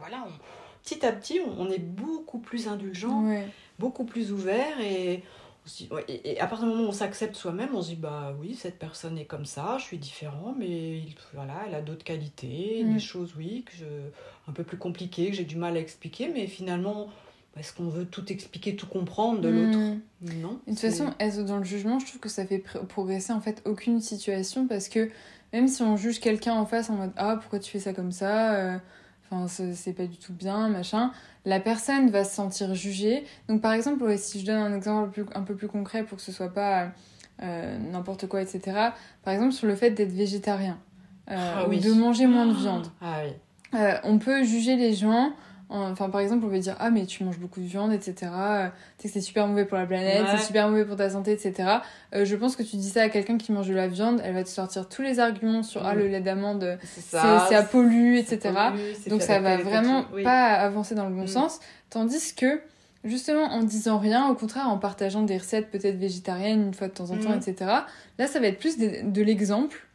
voilà, 0.00 0.24
on 0.26 0.32
petit 0.82 1.06
à 1.06 1.12
petit, 1.12 1.40
on 1.58 1.70
est 1.70 1.78
beaucoup 1.78 2.38
plus 2.38 2.66
indulgent, 2.68 3.24
beaucoup 3.78 4.04
plus 4.04 4.32
ouvert 4.32 4.80
et 4.80 5.22
et, 6.08 6.40
à 6.40 6.46
partir 6.46 6.66
du 6.66 6.74
moment 6.74 6.86
où 6.86 6.88
on 6.88 6.92
s'accepte 6.92 7.36
soi-même, 7.36 7.68
on 7.74 7.82
se 7.82 7.90
dit 7.90 7.96
bah 7.96 8.34
oui, 8.40 8.56
cette 8.56 8.78
personne 8.78 9.16
est 9.16 9.24
comme 9.24 9.46
ça, 9.46 9.76
je 9.78 9.84
suis 9.84 9.98
différent, 9.98 10.54
mais 10.58 11.02
voilà, 11.34 11.54
elle 11.66 11.74
a 11.74 11.80
d'autres 11.80 12.04
qualités, 12.04 12.82
mm. 12.84 12.94
des 12.94 12.98
choses, 12.98 13.34
oui, 13.36 13.64
que 13.64 13.72
je, 13.76 13.84
un 14.48 14.52
peu 14.52 14.64
plus 14.64 14.76
compliquées, 14.76 15.30
que 15.30 15.36
j'ai 15.36 15.44
du 15.44 15.56
mal 15.56 15.76
à 15.76 15.80
expliquer, 15.80 16.28
mais 16.28 16.48
finalement, 16.48 17.08
est-ce 17.56 17.72
qu'on 17.72 17.88
veut 17.88 18.06
tout 18.06 18.32
expliquer, 18.32 18.74
tout 18.74 18.88
comprendre 18.88 19.40
de 19.40 19.48
l'autre? 19.48 19.78
Mm. 19.78 20.40
Non. 20.40 20.60
De 20.66 20.72
toute 20.72 20.80
façon, 20.80 21.12
dans 21.44 21.58
le 21.58 21.64
jugement, 21.64 22.00
je 22.00 22.06
trouve 22.06 22.20
que 22.20 22.28
ça 22.28 22.44
fait 22.44 22.58
progresser 22.88 23.32
en 23.32 23.40
fait 23.40 23.62
aucune 23.64 24.00
situation 24.00 24.66
parce 24.66 24.88
que 24.88 25.10
même 25.52 25.68
si 25.68 25.82
on 25.82 25.96
juge 25.96 26.18
quelqu'un 26.18 26.54
en 26.54 26.66
face 26.66 26.90
en 26.90 26.94
mode 26.94 27.12
ah 27.16 27.36
pourquoi 27.36 27.60
tu 27.60 27.70
fais 27.70 27.80
ça 27.80 27.92
comme 27.92 28.10
ça, 28.10 28.54
euh, 28.54 28.78
enfin 29.32 29.48
c'est 29.48 29.92
pas 29.94 30.06
du 30.06 30.18
tout 30.18 30.32
bien, 30.32 30.68
machin 30.68 31.10
la 31.44 31.60
personne 31.60 32.10
va 32.10 32.24
se 32.24 32.34
sentir 32.34 32.74
jugée. 32.74 33.24
Donc 33.48 33.60
par 33.60 33.72
exemple, 33.72 34.16
si 34.16 34.40
je 34.40 34.46
donne 34.46 34.58
un 34.58 34.74
exemple 34.74 35.24
un 35.34 35.42
peu 35.42 35.54
plus 35.54 35.68
concret 35.68 36.04
pour 36.04 36.18
que 36.18 36.22
ce 36.22 36.32
soit 36.32 36.52
pas 36.52 36.92
euh, 37.42 37.78
n'importe 37.78 38.26
quoi, 38.26 38.42
etc. 38.42 38.60
Par 39.24 39.34
exemple 39.34 39.52
sur 39.52 39.66
le 39.66 39.74
fait 39.74 39.90
d'être 39.90 40.12
végétarien 40.12 40.78
euh, 41.30 41.54
ah 41.56 41.68
ou 41.68 41.74
de 41.74 41.92
manger 41.92 42.26
moins 42.26 42.46
de 42.46 42.54
viande. 42.54 42.86
Ah, 43.00 43.20
oui. 43.24 43.32
Euh, 43.78 43.94
on 44.04 44.18
peut 44.18 44.44
juger 44.44 44.76
les 44.76 44.94
gens 44.94 45.32
Enfin, 45.72 46.10
par 46.10 46.20
exemple, 46.20 46.44
on 46.44 46.48
peut 46.48 46.58
dire 46.58 46.76
Ah, 46.78 46.90
mais 46.90 47.06
tu 47.06 47.24
manges 47.24 47.38
beaucoup 47.38 47.60
de 47.60 47.66
viande, 47.66 47.92
etc. 47.92 48.14
Tu 48.14 48.22
sais 48.22 49.08
que 49.08 49.14
c'est 49.14 49.20
super 49.20 49.46
mauvais 49.46 49.64
pour 49.64 49.78
la 49.78 49.86
planète, 49.86 50.26
c'est 50.30 50.44
super 50.44 50.68
mauvais 50.68 50.84
pour 50.84 50.96
ta 50.96 51.10
santé, 51.10 51.32
etc. 51.32 51.78
Euh, 52.14 52.24
je 52.24 52.36
pense 52.36 52.56
que 52.56 52.62
tu 52.62 52.76
dis 52.76 52.90
ça 52.90 53.02
à 53.02 53.08
quelqu'un 53.08 53.38
qui 53.38 53.52
mange 53.52 53.68
de 53.68 53.74
la 53.74 53.88
viande, 53.88 54.20
elle 54.24 54.34
va 54.34 54.44
te 54.44 54.48
sortir 54.48 54.88
tous 54.88 55.02
les 55.02 55.18
arguments 55.18 55.62
sur 55.62 55.84
Ah, 55.84 55.94
le 55.94 56.08
lait 56.08 56.20
d'amande, 56.20 56.78
c'est 56.94 57.16
à 57.16 57.62
pollu, 57.62 58.18
etc. 58.18 58.50
Donc 59.08 59.22
ça 59.22 59.40
va 59.40 59.56
vraiment 59.56 60.04
pas 60.22 60.46
avancer 60.46 60.94
dans 60.94 61.08
le 61.08 61.14
bon 61.14 61.24
mm. 61.24 61.28
sens. 61.28 61.60
Tandis 61.90 62.34
que, 62.34 62.60
justement, 63.04 63.44
en 63.44 63.62
disant 63.62 63.98
rien, 63.98 64.28
au 64.28 64.34
contraire, 64.34 64.68
en 64.68 64.78
partageant 64.78 65.22
des 65.22 65.38
recettes 65.38 65.70
peut-être 65.70 65.96
végétariennes 65.96 66.66
une 66.66 66.74
fois 66.74 66.88
de 66.88 66.92
temps 66.92 67.10
en 67.10 67.16
temps, 67.16 67.34
mm. 67.34 67.40
etc., 67.48 67.70
là, 68.18 68.26
ça 68.26 68.40
va 68.40 68.46
être 68.46 68.58
plus 68.58 68.78
de 68.78 69.22
l'exemple 69.22 69.86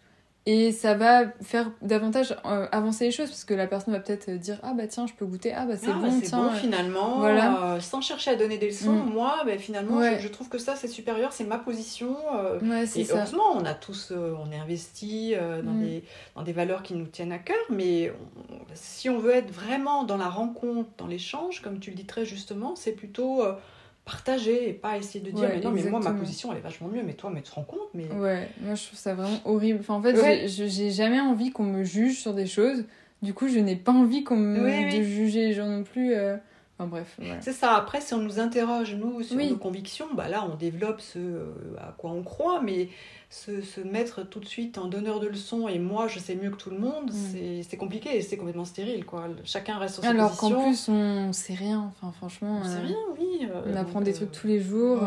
et 0.49 0.71
ça 0.71 0.93
va 0.93 1.25
faire 1.41 1.69
davantage 1.81 2.33
euh, 2.45 2.67
avancer 2.71 3.03
les 3.03 3.11
choses 3.11 3.27
parce 3.27 3.43
que 3.43 3.53
la 3.53 3.67
personne 3.67 3.93
va 3.93 3.99
peut-être 3.99 4.31
dire 4.31 4.57
ah 4.63 4.73
bah 4.73 4.87
tiens 4.87 5.05
je 5.05 5.11
peux 5.11 5.25
goûter 5.25 5.51
ah 5.51 5.65
bah 5.65 5.75
c'est 5.75 5.89
ah, 5.89 5.95
bon 5.95 6.09
bah, 6.09 6.15
tiens 6.23 6.43
bon, 6.43 6.51
finalement 6.51 7.19
voilà. 7.19 7.73
Euh, 7.73 7.79
sans 7.81 7.99
chercher 7.99 8.31
à 8.31 8.35
donner 8.37 8.57
des 8.57 8.67
leçons 8.67 8.93
mm. 8.93 9.11
moi 9.11 9.41
bah, 9.45 9.57
finalement 9.57 9.99
je, 10.17 10.27
trouve 10.29 10.47
que 10.47 10.57
ça 10.57 10.77
c'est 10.77 10.87
supérieur 10.87 11.33
c'est 11.33 11.43
ma 11.43 11.57
position 11.57 12.15
euh, 12.33 12.85
et 12.95 13.05
heureusement 13.11 13.51
on 13.55 13.65
a 13.65 13.73
tous 13.73 14.13
on 14.13 14.49
est 14.53 14.57
investi 14.57 15.35
dans 15.35 15.73
mm. 15.73 15.81
des 15.81 16.03
dans 16.37 16.43
des 16.43 16.53
valeurs 16.53 16.81
qui 16.81 16.93
nous 16.93 17.07
tiennent 17.07 17.33
à 17.33 17.39
cœur 17.39 17.57
mais 17.69 18.13
si 18.73 19.09
on 19.09 19.19
veut 19.19 19.35
être 19.35 19.51
vraiment 19.51 20.05
dans 20.05 20.17
la 20.17 20.29
rencontre 20.29 20.89
dans 20.97 21.07
l'échange 21.07 21.61
comme 21.61 21.79
tu 21.79 21.89
le 21.89 21.97
dis 21.97 22.05
très 22.05 22.23
justement 22.23 22.77
c'est 22.77 22.93
plutôt 22.93 23.43
partager 24.07 24.69
et 24.69 24.73
pas 24.73 24.97
essayer 24.97 25.19
de 25.19 25.31
dire 25.31 25.49
mais 25.53 25.59
non 25.59 25.71
mais 25.71 25.83
moi 25.83 25.99
ma 25.99 26.11
position 26.11 26.51
elle 26.51 26.59
est 26.59 26.61
vachement 26.61 26.87
mieux 26.87 27.03
mais 27.03 27.13
toi 27.13 27.29
mais 27.31 27.41
tu 27.41 27.51
te 27.51 27.55
rends 27.55 27.63
compte 27.63 27.89
mais 27.93 28.07
ouais 28.07 28.47
moi 28.61 28.73
je 28.73 28.85
trouve 28.85 28.97
ça 28.97 29.13
vraiment 29.13 29.39
horrible. 29.43 29.79
Enfin 29.81 29.95
en 29.95 30.01
fait 30.01 30.47
j'ai 30.47 30.89
jamais 30.89 31.19
envie 31.19 31.51
qu'on 31.51 31.65
me 31.65 31.83
juge 31.83 32.19
sur 32.19 32.33
des 32.33 32.45
choses. 32.45 32.85
Du 33.21 33.33
coup 33.33 33.49
je 33.49 33.59
n'ai 33.59 33.75
pas 33.75 33.91
envie 33.91 34.23
qu'on 34.23 34.37
me 34.37 34.97
de 34.97 35.03
juger 35.03 35.47
les 35.47 35.53
gens 35.53 35.67
non 35.67 35.83
plus 35.83 36.13
euh. 36.13 36.37
Enfin 36.77 36.87
bref 36.87 37.19
c'est 37.39 37.53
ça 37.53 37.75
après 37.75 38.01
si 38.01 38.13
on 38.13 38.19
nous 38.19 38.39
interroge 38.39 38.93
nous 38.95 39.23
sur 39.23 39.35
nos 39.35 39.57
convictions 39.57 40.07
bah 40.13 40.27
là 40.27 40.47
on 40.49 40.55
développe 40.55 41.01
ce 41.01 41.17
euh, 41.19 41.45
à 41.79 41.93
quoi 41.97 42.11
on 42.11 42.23
croit 42.23 42.61
mais 42.61 42.89
se, 43.29 43.61
se, 43.61 43.81
mettre 43.81 44.23
tout 44.23 44.39
de 44.39 44.45
suite 44.45 44.77
en 44.77 44.87
donneur 44.87 45.19
de 45.19 45.27
leçons 45.27 45.67
et 45.67 45.79
moi 45.79 46.07
je 46.07 46.19
sais 46.19 46.35
mieux 46.35 46.49
que 46.49 46.55
tout 46.55 46.69
le 46.69 46.79
monde, 46.79 47.11
mm. 47.11 47.61
c'est 47.67 47.77
compliqué 47.77 48.17
et 48.17 48.21
c'est 48.21 48.37
complètement 48.37 48.65
stérile. 48.65 49.05
Quoi. 49.05 49.27
Chacun 49.43 49.77
reste 49.77 49.95
sur 49.95 50.03
sa 50.03 50.11
Alors 50.11 50.37
qu'en 50.37 50.51
plus 50.63 50.87
on 50.89 51.33
sait 51.33 51.53
rien, 51.53 51.91
enfin 52.01 52.11
franchement. 52.11 52.61
On 52.61 52.63
sait 52.63 52.77
euh, 52.77 52.85
rien, 52.85 52.97
oui. 53.19 53.47
Euh, 53.49 53.61
on 53.65 53.75
apprend 53.75 54.01
des 54.01 54.13
trucs 54.13 54.29
euh, 54.29 54.39
tous 54.39 54.47
les 54.47 54.61
jours. 54.61 55.01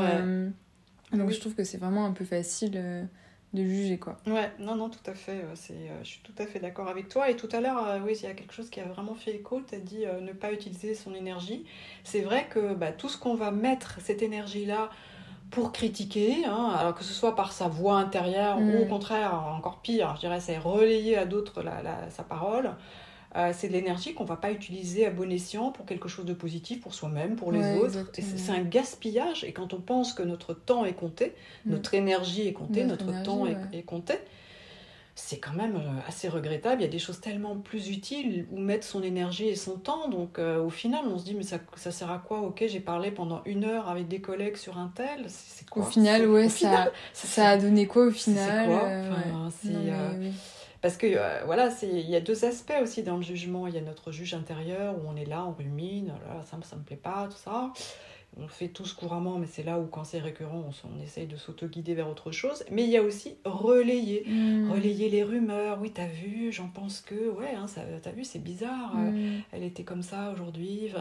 donc 1.12 1.30
je 1.30 1.40
trouve 1.40 1.54
que 1.54 1.64
c'est 1.64 1.78
vraiment 1.78 2.04
un 2.04 2.12
peu 2.12 2.24
facile 2.24 3.08
de 3.52 3.64
juger 3.64 3.98
quoi. 3.98 4.16
Ouais, 4.26 4.50
non, 4.58 4.76
non, 4.76 4.88
tout 4.88 5.10
à 5.10 5.14
fait. 5.14 5.44
c'est 5.54 5.90
je 6.02 6.08
suis 6.08 6.20
tout 6.20 6.34
à 6.38 6.46
fait 6.46 6.60
d'accord 6.60 6.88
avec 6.88 7.08
toi. 7.08 7.30
Et 7.30 7.36
tout 7.36 7.48
à 7.52 7.60
l'heure, 7.60 8.00
oui, 8.04 8.12
il 8.20 8.22
y 8.22 8.26
a 8.26 8.34
quelque 8.34 8.54
chose 8.54 8.70
qui 8.70 8.80
a 8.80 8.84
vraiment 8.84 9.14
fait 9.14 9.32
écho. 9.32 9.60
Tu 9.68 9.74
as 9.74 9.78
dit 9.78 10.04
ne 10.20 10.32
pas 10.32 10.52
utiliser 10.52 10.94
son 10.94 11.14
énergie. 11.14 11.64
C'est 12.04 12.20
vrai 12.20 12.46
que 12.48 12.74
bah, 12.74 12.92
tout 12.92 13.08
ce 13.08 13.18
qu'on 13.18 13.34
va 13.34 13.50
mettre, 13.50 14.00
cette 14.00 14.22
énergie-là, 14.22 14.90
pour 15.50 15.72
critiquer, 15.72 16.44
hein, 16.46 16.74
alors 16.78 16.94
que 16.94 17.02
ce 17.02 17.12
soit 17.12 17.34
par 17.34 17.52
sa 17.52 17.68
voix 17.68 17.96
intérieure 17.96 18.58
ou 18.58 18.82
au 18.82 18.84
mm. 18.84 18.88
contraire, 18.88 19.34
encore 19.34 19.80
pire, 19.80 20.14
je 20.16 20.20
dirais, 20.20 20.40
c'est 20.40 20.58
relayer 20.58 21.16
à 21.16 21.26
d'autres 21.26 21.62
sa 22.10 22.22
parole. 22.22 22.70
Euh, 23.36 23.52
c'est 23.54 23.68
de 23.68 23.72
l'énergie 23.72 24.12
qu'on 24.12 24.24
va 24.24 24.36
pas 24.36 24.50
utiliser 24.50 25.06
à 25.06 25.10
bon 25.10 25.30
escient 25.30 25.70
pour 25.70 25.86
quelque 25.86 26.08
chose 26.08 26.24
de 26.24 26.34
positif 26.34 26.80
pour 26.80 26.94
soi-même, 26.94 27.36
pour 27.36 27.52
les 27.52 27.76
autres. 27.76 28.10
C'est 28.12 28.52
un 28.52 28.62
gaspillage. 28.62 29.44
Et 29.44 29.52
quand 29.52 29.72
on 29.72 29.80
pense 29.80 30.12
que 30.12 30.22
notre 30.22 30.52
temps 30.52 30.84
est 30.84 30.94
compté, 30.94 31.34
mm. 31.64 31.70
notre 31.70 31.94
énergie 31.94 32.48
est 32.48 32.52
comptée, 32.52 32.84
notre, 32.84 33.22
temps 33.22 33.46
est, 33.46 33.82
compté, 33.82 34.14
c'est 35.14 35.38
quand 35.38 35.52
même 35.52 35.76
euh, 35.76 36.08
assez 36.08 36.28
regrettable. 36.28 36.82
Il 36.82 36.84
y 36.84 36.88
a 36.88 36.90
des 36.90 36.98
choses 36.98 37.20
tellement 37.20 37.54
plus 37.56 37.90
utiles 37.90 38.46
où 38.50 38.58
mettre 38.58 38.84
son 38.84 39.00
énergie 39.00 39.46
et 39.46 39.54
son 39.54 39.76
temps. 39.76 40.08
Donc 40.08 40.40
euh, 40.40 40.60
au 40.60 40.70
final, 40.70 41.02
on 41.06 41.16
se 41.16 41.24
dit, 41.24 41.34
mais 41.34 41.44
ça, 41.44 41.58
ça 41.76 41.92
sert 41.92 42.10
à 42.10 42.18
quoi? 42.18 42.40
Ok, 42.40 42.64
j'ai 42.66 42.80
parlé 42.80 43.12
pendant 43.12 43.42
une 43.44 43.64
heure 43.64 43.88
avec 43.88 44.08
des 44.08 44.20
collègues 44.20 44.56
sur 44.56 44.76
un 44.76 44.90
tel. 44.92 45.26
C'est 45.28 45.68
quoi? 45.68 45.84
Au 45.84 45.86
final, 45.86 46.28
ouais, 46.28 46.48
ça, 46.48 46.90
ça, 47.12 47.50
a 47.50 47.58
donné 47.58 47.86
quoi 47.86 48.06
au 48.06 48.10
final 48.10 48.66
quoi? 48.66 48.82
euh, 48.86 50.30
Parce 50.82 50.96
que 50.96 51.06
voilà, 51.44 51.68
il 51.82 52.08
y 52.08 52.16
a 52.16 52.20
deux 52.20 52.44
aspects 52.44 52.80
aussi 52.82 53.02
dans 53.02 53.16
le 53.16 53.22
jugement. 53.22 53.66
Il 53.66 53.74
y 53.74 53.78
a 53.78 53.82
notre 53.82 54.12
juge 54.12 54.34
intérieur 54.34 54.94
où 54.96 55.08
on 55.08 55.16
est 55.16 55.26
là, 55.26 55.44
on 55.44 55.52
rumine, 55.52 56.14
ça, 56.50 56.56
ça 56.62 56.76
me 56.76 56.82
plaît 56.82 56.96
pas, 56.96 57.28
tout 57.30 57.36
ça 57.36 57.72
on 58.36 58.46
fait 58.46 58.68
tous 58.68 58.92
couramment, 58.92 59.38
mais 59.38 59.46
c'est 59.46 59.64
là 59.64 59.78
où 59.78 59.86
quand 59.86 60.04
c'est 60.04 60.20
récurrent, 60.20 60.70
on, 60.84 61.02
essaye 61.02 61.26
de 61.26 61.36
s'auto-guider 61.36 61.94
vers 61.94 62.08
autre 62.08 62.30
chose. 62.30 62.64
Mais 62.70 62.84
il 62.84 62.90
y 62.90 62.96
a 62.96 63.02
aussi 63.02 63.36
relayer, 63.44 64.24
mm. 64.26 64.70
relayer 64.70 65.08
les 65.08 65.24
rumeurs. 65.24 65.78
Oui, 65.80 65.90
t'as 65.90 66.06
vu, 66.06 66.52
j'en 66.52 66.68
pense 66.68 67.00
que, 67.00 67.30
ouais, 67.30 67.54
hein, 67.56 67.66
t'as 68.02 68.12
vu, 68.12 68.22
c'est 68.24 68.38
bizarre, 68.38 68.92
euh, 68.96 69.10
mm. 69.10 69.42
elle 69.52 69.64
était 69.64 69.82
comme 69.82 70.02
ça 70.02 70.30
aujourd'hui. 70.32 70.92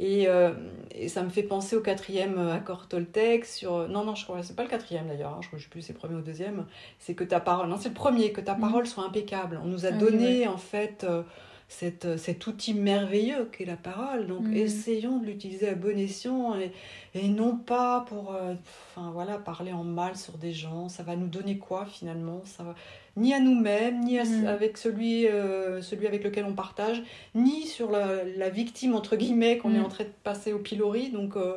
Euh, 0.00 0.54
et, 0.90 1.08
ça 1.08 1.22
me 1.22 1.30
fait 1.30 1.44
penser 1.44 1.76
au 1.76 1.80
quatrième 1.80 2.38
accord 2.38 2.88
Toltec 2.88 3.44
sur... 3.44 3.88
Non, 3.88 4.04
non, 4.04 4.14
je 4.14 4.24
crois, 4.24 4.42
c'est 4.42 4.56
pas 4.56 4.64
le 4.64 4.70
quatrième 4.70 5.06
d'ailleurs, 5.06 5.34
hein, 5.34 5.40
je, 5.40 5.46
crois, 5.46 5.58
je 5.58 5.64
sais 5.64 5.70
plus, 5.70 5.82
c'est 5.82 5.92
le 5.92 5.98
premier 5.98 6.14
ou 6.14 6.18
le 6.18 6.24
deuxième. 6.24 6.66
C'est 6.98 7.14
que 7.14 7.24
ta 7.24 7.38
parole, 7.38 7.68
non, 7.68 7.76
c'est 7.78 7.90
le 7.90 7.94
premier, 7.94 8.32
que 8.32 8.40
ta 8.40 8.54
mm. 8.54 8.60
parole 8.60 8.86
soit 8.86 9.04
impeccable. 9.04 9.60
On 9.62 9.68
nous 9.68 9.86
a 9.86 9.90
ah 9.90 9.92
donné, 9.92 10.48
en 10.48 10.58
fait... 10.58 11.04
Euh, 11.04 11.22
cette, 11.72 12.18
cet 12.18 12.46
outil 12.46 12.74
merveilleux 12.74 13.48
qu'est 13.50 13.64
la 13.64 13.76
parole. 13.76 14.26
Donc 14.26 14.42
mm. 14.42 14.56
essayons 14.56 15.18
de 15.18 15.26
l'utiliser 15.26 15.68
à 15.70 15.74
bon 15.74 15.98
escient 15.98 16.54
et, 16.58 16.72
et 17.14 17.28
non 17.28 17.56
pas 17.56 18.04
pour 18.08 18.34
euh, 18.34 18.54
enfin, 18.90 19.10
voilà, 19.12 19.38
parler 19.38 19.72
en 19.72 19.84
mal 19.84 20.16
sur 20.16 20.36
des 20.38 20.52
gens. 20.52 20.88
Ça 20.88 21.02
va 21.02 21.16
nous 21.16 21.28
donner 21.28 21.58
quoi 21.58 21.86
finalement? 21.86 22.42
Ça 22.44 22.62
va, 22.62 22.74
Ni 23.16 23.32
à 23.32 23.40
nous-mêmes, 23.40 24.00
ni 24.04 24.18
mm. 24.18 24.46
avec 24.46 24.76
celui, 24.76 25.26
euh, 25.26 25.80
celui 25.82 26.06
avec 26.06 26.22
lequel 26.24 26.44
on 26.44 26.54
partage, 26.54 27.02
ni 27.34 27.66
sur 27.66 27.90
la, 27.90 28.24
la 28.24 28.50
victime 28.50 28.94
entre 28.94 29.16
guillemets 29.16 29.58
qu'on 29.58 29.74
est 29.74 29.80
mm. 29.80 29.84
en 29.84 29.88
train 29.88 30.04
de 30.04 30.10
passer 30.22 30.52
au 30.52 30.58
pilori. 30.58 31.10
Donc 31.10 31.36
euh, 31.36 31.56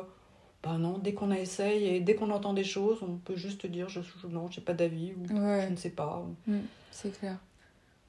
bah 0.62 0.78
non, 0.78 0.98
dès 0.98 1.12
qu'on 1.12 1.30
essaye 1.30 1.84
et 1.86 2.00
dès 2.00 2.14
qu'on 2.14 2.30
entend 2.30 2.54
des 2.54 2.64
choses, 2.64 2.98
on 3.02 3.18
peut 3.18 3.36
juste 3.36 3.66
dire 3.66 3.88
je, 3.88 4.00
je 4.00 4.26
non, 4.26 4.50
j'ai 4.50 4.62
pas 4.62 4.74
d'avis 4.74 5.12
ou 5.12 5.28
je 5.28 5.70
ne 5.70 5.76
sais 5.76 5.90
pas. 5.90 6.26
C'est 6.90 7.16
clair. 7.18 7.36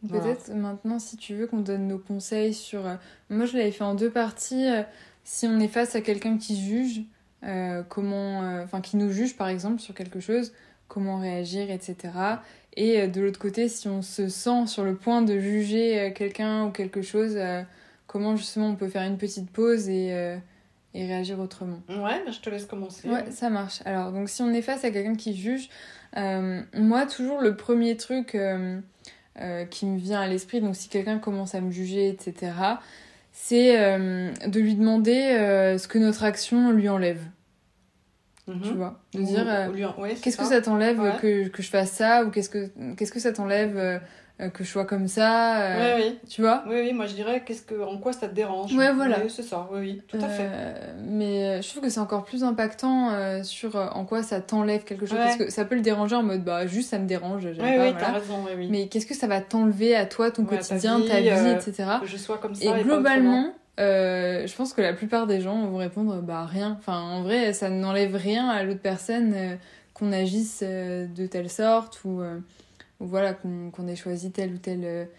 Peut-être 0.08 0.54
maintenant, 0.54 1.00
si 1.00 1.18
tu 1.18 1.34
veux 1.34 1.48
qu'on 1.48 1.60
donne 1.60 1.88
nos 1.88 1.98
conseils 1.98 2.54
sur... 2.54 2.86
Euh, 2.86 2.96
moi, 3.30 3.46
je 3.46 3.58
l'avais 3.58 3.72
fait 3.72 3.84
en 3.84 3.96
deux 3.96 4.12
parties. 4.12 4.68
Euh, 4.68 4.84
si 5.24 5.48
on 5.48 5.60
est 5.60 5.68
face 5.68 5.96
à 5.96 6.02
quelqu'un 6.02 6.38
qui 6.38 6.56
juge, 6.60 7.02
euh, 7.44 7.82
comment... 7.90 8.62
Enfin, 8.64 8.82
qui 8.82 8.98
nous 8.98 9.12
juge, 9.12 9.36
par 9.36 9.48
exemple, 9.48 9.82
sur 9.82 9.96
quelque 9.96 10.20
chose, 10.20 10.54
comment 10.88 11.18
réagir, 11.18 11.72
etc. 11.72 11.98
Et 12.76 13.08
de 13.08 13.22
l'autre 13.22 13.40
côté, 13.40 13.70
si 13.70 13.88
on 13.88 14.04
se 14.04 14.30
sent 14.30 14.68
sur 14.68 14.84
le 14.84 14.96
point 14.96 15.24
de 15.24 15.40
juger 15.40 16.14
quelqu'un 16.16 16.66
ou 16.66 16.72
quelque 16.72 17.02
chose, 17.02 17.36
comment 18.06 18.36
justement 18.36 18.68
on 18.68 18.76
peut 18.76 18.88
faire 18.88 19.02
une 19.02 19.18
petite 19.18 19.50
pause 19.50 19.90
et, 19.90 20.38
et 20.94 21.08
réagir 21.08 21.40
autrement. 21.40 21.82
Ouais, 21.90 22.22
bah, 22.24 22.32
je 22.32 22.40
te 22.40 22.52
laisse 22.52 22.66
commencer. 22.66 23.10
Ouais, 23.10 23.32
ça 23.32 23.50
marche. 23.50 23.82
Alors, 23.86 24.12
donc 24.12 24.30
si 24.30 24.44
on 24.44 24.54
est 24.54 24.62
face 24.62 24.86
à 24.86 24.92
quelqu'un 24.92 25.16
qui 25.16 25.36
juge, 25.36 25.70
moi, 26.16 27.06
toujours 27.06 27.42
le 27.42 27.56
premier 27.56 27.98
truc 27.98 28.36
euh, 28.36 28.80
qui 29.70 29.86
me 29.86 29.98
vient 29.98 30.22
à 30.22 30.28
l'esprit, 30.28 30.62
donc 30.62 30.76
si 30.76 30.90
quelqu'un 30.90 31.20
commence 31.20 31.56
à 31.56 31.62
me 31.62 31.72
juger, 31.72 32.10
etc., 32.10 32.52
c'est 33.40 33.80
euh, 33.80 34.32
de 34.48 34.60
lui 34.60 34.74
demander 34.74 35.36
euh, 35.38 35.78
ce 35.78 35.88
que 35.88 36.00
notre 36.00 36.24
action 36.24 36.72
lui 36.72 36.90
enlève. 36.90 37.22
Mhm. 38.48 38.62
Tu 38.62 38.74
vois? 38.74 39.00
De 39.14 39.22
dire 39.22 39.96
qu'est-ce 40.22 40.38
que 40.38 40.46
ça 40.46 40.60
t'enlève 40.60 40.98
que, 41.22 41.48
que, 41.48 41.62
je 41.62 41.70
fasse 41.70 41.92
ça 41.92 42.26
ou 42.26 42.32
qu'est-ce 42.32 42.50
que, 42.50 42.70
qu'est-ce 42.96 43.12
que 43.12 43.20
ça 43.20 43.32
t'enlève 43.32 43.78
euh, 43.78 44.00
que 44.54 44.64
je 44.64 44.70
sois 44.70 44.86
comme 44.86 45.08
ça. 45.08 45.62
Euh, 45.62 45.98
oui, 45.98 46.04
oui. 46.04 46.30
Tu 46.30 46.42
vois 46.42 46.64
Oui, 46.68 46.76
oui, 46.82 46.94
moi 46.94 47.08
je 47.08 47.16
dirais 47.16 47.42
qu'est-ce 47.44 47.64
que, 47.64 47.82
en 47.82 47.98
quoi 47.98 48.14
ça 48.14 48.28
te 48.28 48.36
dérange? 48.36 48.72
Ouais, 48.76 48.94
voilà. 48.94 49.18
c'est 49.30 49.42
ça, 49.42 49.68
oui, 49.72 49.80
oui, 49.80 50.02
tout 50.08 50.18
à 50.18 50.28
fait. 50.28 50.48
Euh, 50.48 50.94
mais 51.04 51.62
je 51.62 51.68
trouve 51.70 51.82
que 51.82 51.90
c'est 51.90 52.00
encore 52.00 52.24
plus 52.24 52.44
impactant 52.44 53.44
sur 53.44 53.76
en 53.76 54.06
quoi 54.06 54.22
ça 54.22 54.40
t'enlève 54.40 54.84
quelque 54.84 55.06
chose. 55.06 55.18
Parce 55.18 55.38
que 55.38 55.50
ça 55.50 55.66
peut 55.66 55.76
le 55.76 55.82
déranger 55.82 56.16
en 56.16 56.24
mode, 56.24 56.44
bah 56.44 56.68
juste 56.68 56.92
ça 56.92 57.00
me 57.00 57.08
dérange. 57.08 57.46
Oui, 57.46 57.52
oui, 57.60 57.94
t'as 57.98 58.12
raison, 58.12 58.46
oui, 58.56 58.68
Mais 58.70 58.88
qu'est-ce 58.88 59.08
que 59.08 59.16
ça 59.16 59.28
va 59.28 59.42
t'enlever 59.42 59.96
à 59.96 60.06
toi, 60.06 60.30
ton 60.30 60.46
quotidien, 60.46 61.02
ta 61.02 61.20
vie, 61.20 61.50
etc. 61.50 61.90
Que 62.02 62.08
je 62.08 62.18
sois 62.18 62.38
comme 62.38 62.54
ça. 62.54 62.78
Et, 62.78 62.84
globalement, 62.84 63.54
je 63.78 64.56
pense 64.56 64.74
que 64.74 64.82
la 64.82 64.94
plupart 64.94 65.26
des 65.26 65.42
gens 65.42 65.66
vont 65.66 65.78
répondre 65.78 66.22
bah 66.22 66.46
rien. 66.46 66.78
Enfin, 66.80 67.00
en 67.00 67.24
vrai, 67.24 67.54
ça 67.54 67.70
n'enlève 67.70 68.16
rien 68.16 68.50
à 68.50 68.64
l'autre 68.64 68.82
personne 68.82 69.58
qu'on 69.96 70.12
agisse 70.12 70.62
de 70.62 71.26
telle 71.26 71.50
sorte 71.50 72.02
ou 72.06 72.22
voilà 73.00 73.34
qu'on 73.34 73.88
ait 73.88 73.96
choisi 73.96 74.32
telle 74.32 74.54
ou 74.54 74.58
telle 74.58 75.10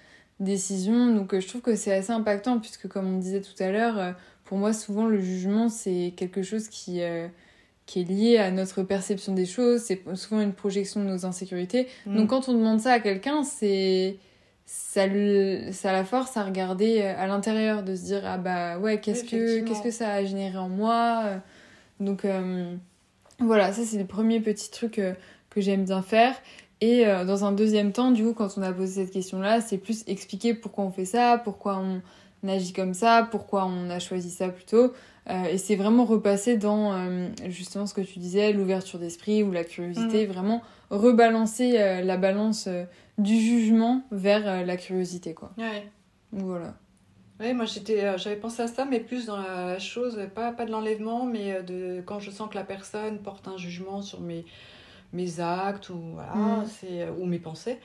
décision. 0.41 1.15
Donc, 1.15 1.39
je 1.39 1.47
trouve 1.47 1.61
que 1.61 1.77
c'est 1.77 1.93
assez 1.93 2.13
impactant 2.13 2.59
puisque, 2.59 2.89
comme 2.89 3.15
on 3.15 3.19
disait 3.19 3.41
tout 3.41 3.63
à 3.63 3.71
l'heure, 3.71 4.15
pour 4.49 4.57
moi, 4.57 4.73
souvent, 4.73 5.07
le 5.07 5.21
jugement, 5.21 5.69
c'est 5.69 6.15
quelque 6.17 6.43
chose 6.43 6.69
qui, 6.69 7.03
euh, 7.03 7.29
qui 7.85 8.01
est 8.01 8.05
lié 8.05 8.39
à 8.39 8.51
notre 8.51 8.83
perception 8.83 9.35
des 9.35 9.45
choses. 9.45 9.83
C'est 9.83 10.03
souvent 10.17 10.41
une 10.41 10.55
projection 10.55 11.01
de 11.01 11.07
nos 11.07 11.27
insécurités. 11.27 11.87
Mm. 12.07 12.17
Donc, 12.17 12.31
quand 12.31 12.49
on 12.49 12.55
demande 12.55 12.81
ça 12.81 12.93
à 12.93 13.01
quelqu'un, 13.01 13.45
c'est. 13.45 14.17
Ça, 14.65 15.05
ça 15.73 15.93
la 15.93 16.05
force 16.05 16.37
à 16.37 16.45
regarder 16.45 17.01
euh, 17.01 17.15
à 17.19 17.27
l'intérieur, 17.27 17.83
de 17.83 17.95
se 17.95 18.05
dire 18.05 18.23
Ah 18.25 18.37
bah 18.37 18.79
ouais, 18.79 19.01
qu'est-ce 19.01 19.25
que, 19.25 19.61
qu'est-ce 19.61 19.83
que 19.83 19.91
ça 19.91 20.13
a 20.13 20.25
généré 20.25 20.57
en 20.57 20.69
moi 20.69 21.41
Donc, 22.01 22.25
euh, 22.25 22.75
voilà, 23.39 23.73
ça, 23.73 23.83
c'est 23.85 23.99
le 23.99 24.07
premier 24.07 24.41
petit 24.41 24.71
truc 24.71 25.01
que 25.51 25.61
j'aime 25.61 25.85
bien 25.85 26.03
faire. 26.03 26.35
Et 26.81 27.05
dans 27.05 27.45
un 27.45 27.53
deuxième 27.53 27.93
temps, 27.93 28.13
du 28.13 28.23
coup, 28.23 28.35
quand 28.35 28.57
on 28.57 28.63
a 28.63 28.73
posé 28.73 29.05
cette 29.05 29.13
question-là, 29.13 29.61
c'est 29.61 29.79
plus 29.79 30.05
expliquer 30.07 30.55
pourquoi 30.55 30.85
on 30.85 30.93
fait 30.93 31.05
ça, 31.05 31.41
pourquoi 31.43 31.77
on 31.79 32.03
on 32.43 32.49
agit 32.49 32.73
comme 32.73 32.95
ça, 32.95 33.27
pourquoi 33.31 33.67
on 33.67 33.91
a 33.91 33.99
choisi 33.99 34.31
ça 34.31 34.49
plutôt. 34.49 34.93
Euh, 35.29 35.45
et 35.45 35.59
c'est 35.59 35.77
vraiment 35.77 36.05
repasser 36.05 36.57
dans 36.57 36.93
euh, 36.93 37.29
justement 37.49 37.87
ce 37.87 37.95
que 37.95 38.01
tu 38.01 38.19
disais, 38.19 38.53
l'ouverture 38.53 38.99
d'esprit 38.99 39.43
ou 39.43 39.53
la 39.53 39.65
curiosité, 39.65 40.27
mm. 40.27 40.31
vraiment 40.31 40.63
rebalancer 40.91 41.79
euh, 41.79 42.03
la 42.03 42.17
balance 42.17 42.69
du 43.19 43.39
jugement 43.39 44.03
vers 44.11 44.65
la 44.65 44.77
curiosité. 44.77 45.35
Quoi. 45.35 45.53
Ouais. 45.59 45.91
Voilà. 46.33 46.75
Oui, 47.41 47.53
moi 47.53 47.67
j'étais, 47.67 48.19
j'avais 48.19 48.37
pensé 48.37 48.63
à 48.63 48.67
ça, 48.67 48.85
mais 48.85 48.99
plus 48.99 49.27
dans 49.27 49.37
la 49.37 49.79
chose, 49.79 50.19
pas, 50.35 50.51
pas 50.51 50.65
de 50.65 50.73
l'enlèvement, 50.73 51.25
mais 51.25 51.63
de 51.63 52.03
quand 52.05 52.19
je 52.19 52.33
sens 52.33 52.51
que 52.51 52.57
la 52.57 52.65
personne 52.65 53.19
porte 53.19 53.47
un 53.47 53.57
jugement 53.57 54.03
sur 54.03 54.21
mes, 54.21 54.45
mes 55.13 55.41
actes 55.41 55.91
ou, 55.91 56.01
voilà, 56.15 56.35
mm. 56.35 56.67
c'est, 56.67 57.09
ou 57.11 57.27
mes 57.27 57.39
pensées. 57.39 57.79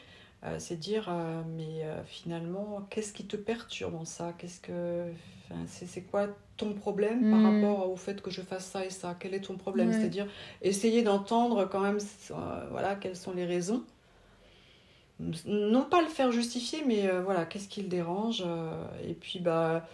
Euh, 0.45 0.57
c'est 0.59 0.75
dire, 0.75 1.07
euh, 1.09 1.41
mais 1.55 1.83
euh, 1.83 2.03
finalement, 2.03 2.85
qu'est-ce 2.89 3.13
qui 3.13 3.25
te 3.25 3.37
perturbe 3.37 3.95
en 3.95 4.03
ça? 4.03 4.33
Qu'est-ce 4.37 4.59
que, 4.59 5.05
c'est 5.67 6.01
quoi 6.01 6.27
ton 6.57 6.73
problème 6.73 7.29
par 7.29 7.39
hmm. 7.39 7.61
rapport 7.63 7.89
au 7.89 7.95
fait 7.95 8.21
que 8.21 8.29
je 8.29 8.41
fasse 8.41 8.65
ça 8.65 8.85
et 8.85 8.89
ça? 8.89 9.15
Quel 9.17 9.33
est 9.33 9.41
ton 9.41 9.55
problème? 9.55 9.93
C'est-à-dire 9.93 10.27
essayer 10.61 11.01
d'entendre 11.01 11.65
quand 11.65 11.79
même, 11.79 11.99
voilà, 12.71 12.95
quelles 12.95 13.15
sont 13.15 13.33
les 13.33 13.45
raisons. 13.45 13.83
Non 15.45 15.83
pas 15.83 16.01
le 16.01 16.07
faire 16.07 16.31
justifier, 16.31 16.83
mais 16.85 17.07
voilà, 17.23 17.45
qu'est-ce 17.45 17.69
qui 17.69 17.81
le 17.81 17.87
dérange 17.87 18.43
Et 19.07 19.13
puis, 19.13 19.39
bah 19.39 19.87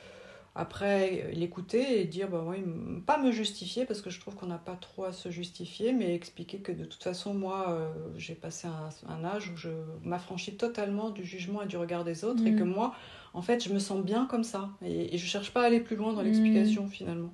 après, 0.60 1.32
l'écouter 1.32 2.02
et 2.02 2.04
dire, 2.04 2.28
bah 2.28 2.44
oui, 2.46 2.58
pas 3.06 3.18
me 3.18 3.32
justifier 3.32 3.86
parce 3.86 4.02
que 4.02 4.10
je 4.10 4.20
trouve 4.20 4.36
qu'on 4.36 4.48
n'a 4.48 4.58
pas 4.58 4.76
trop 4.76 5.06
à 5.06 5.14
se 5.14 5.32
justifier, 5.32 5.94
mais 5.94 6.14
expliquer 6.14 6.58
que 6.58 6.74
de 6.74 6.84
toute 6.84 7.02
façon, 7.02 7.34
moi, 7.34 7.70
euh, 7.70 7.88
j'ai 8.18 8.36
passé 8.36 8.68
un, 9.08 9.24
âge 9.24 9.52
où 9.54 9.56
je 9.56 9.70
m'affranchis 10.04 10.58
totalement 10.58 11.12
du 11.12 11.24
jugement 11.24 11.62
et 11.62 11.66
du 11.66 11.78
regard 11.78 12.04
des 12.04 12.26
autres 12.26 12.46
et 12.46 12.56
que 12.56 12.64
mm. 12.64 12.74
moi, 12.74 12.94
en 13.34 13.42
fait, 13.42 13.64
je 13.64 13.74
me 13.74 13.80
sens 13.80 14.04
bien 14.04 14.26
comme 14.26 14.44
ça 14.44 14.70
et, 14.82 15.18
je 15.18 15.26
cherche 15.26 15.54
pas 15.54 15.62
à 15.62 15.66
aller 15.68 15.80
plus 15.80 15.96
loin 15.96 16.12
dans 16.12 16.24
l'explication 16.24 16.88
mm. 16.88 16.90
finalement. 16.90 17.34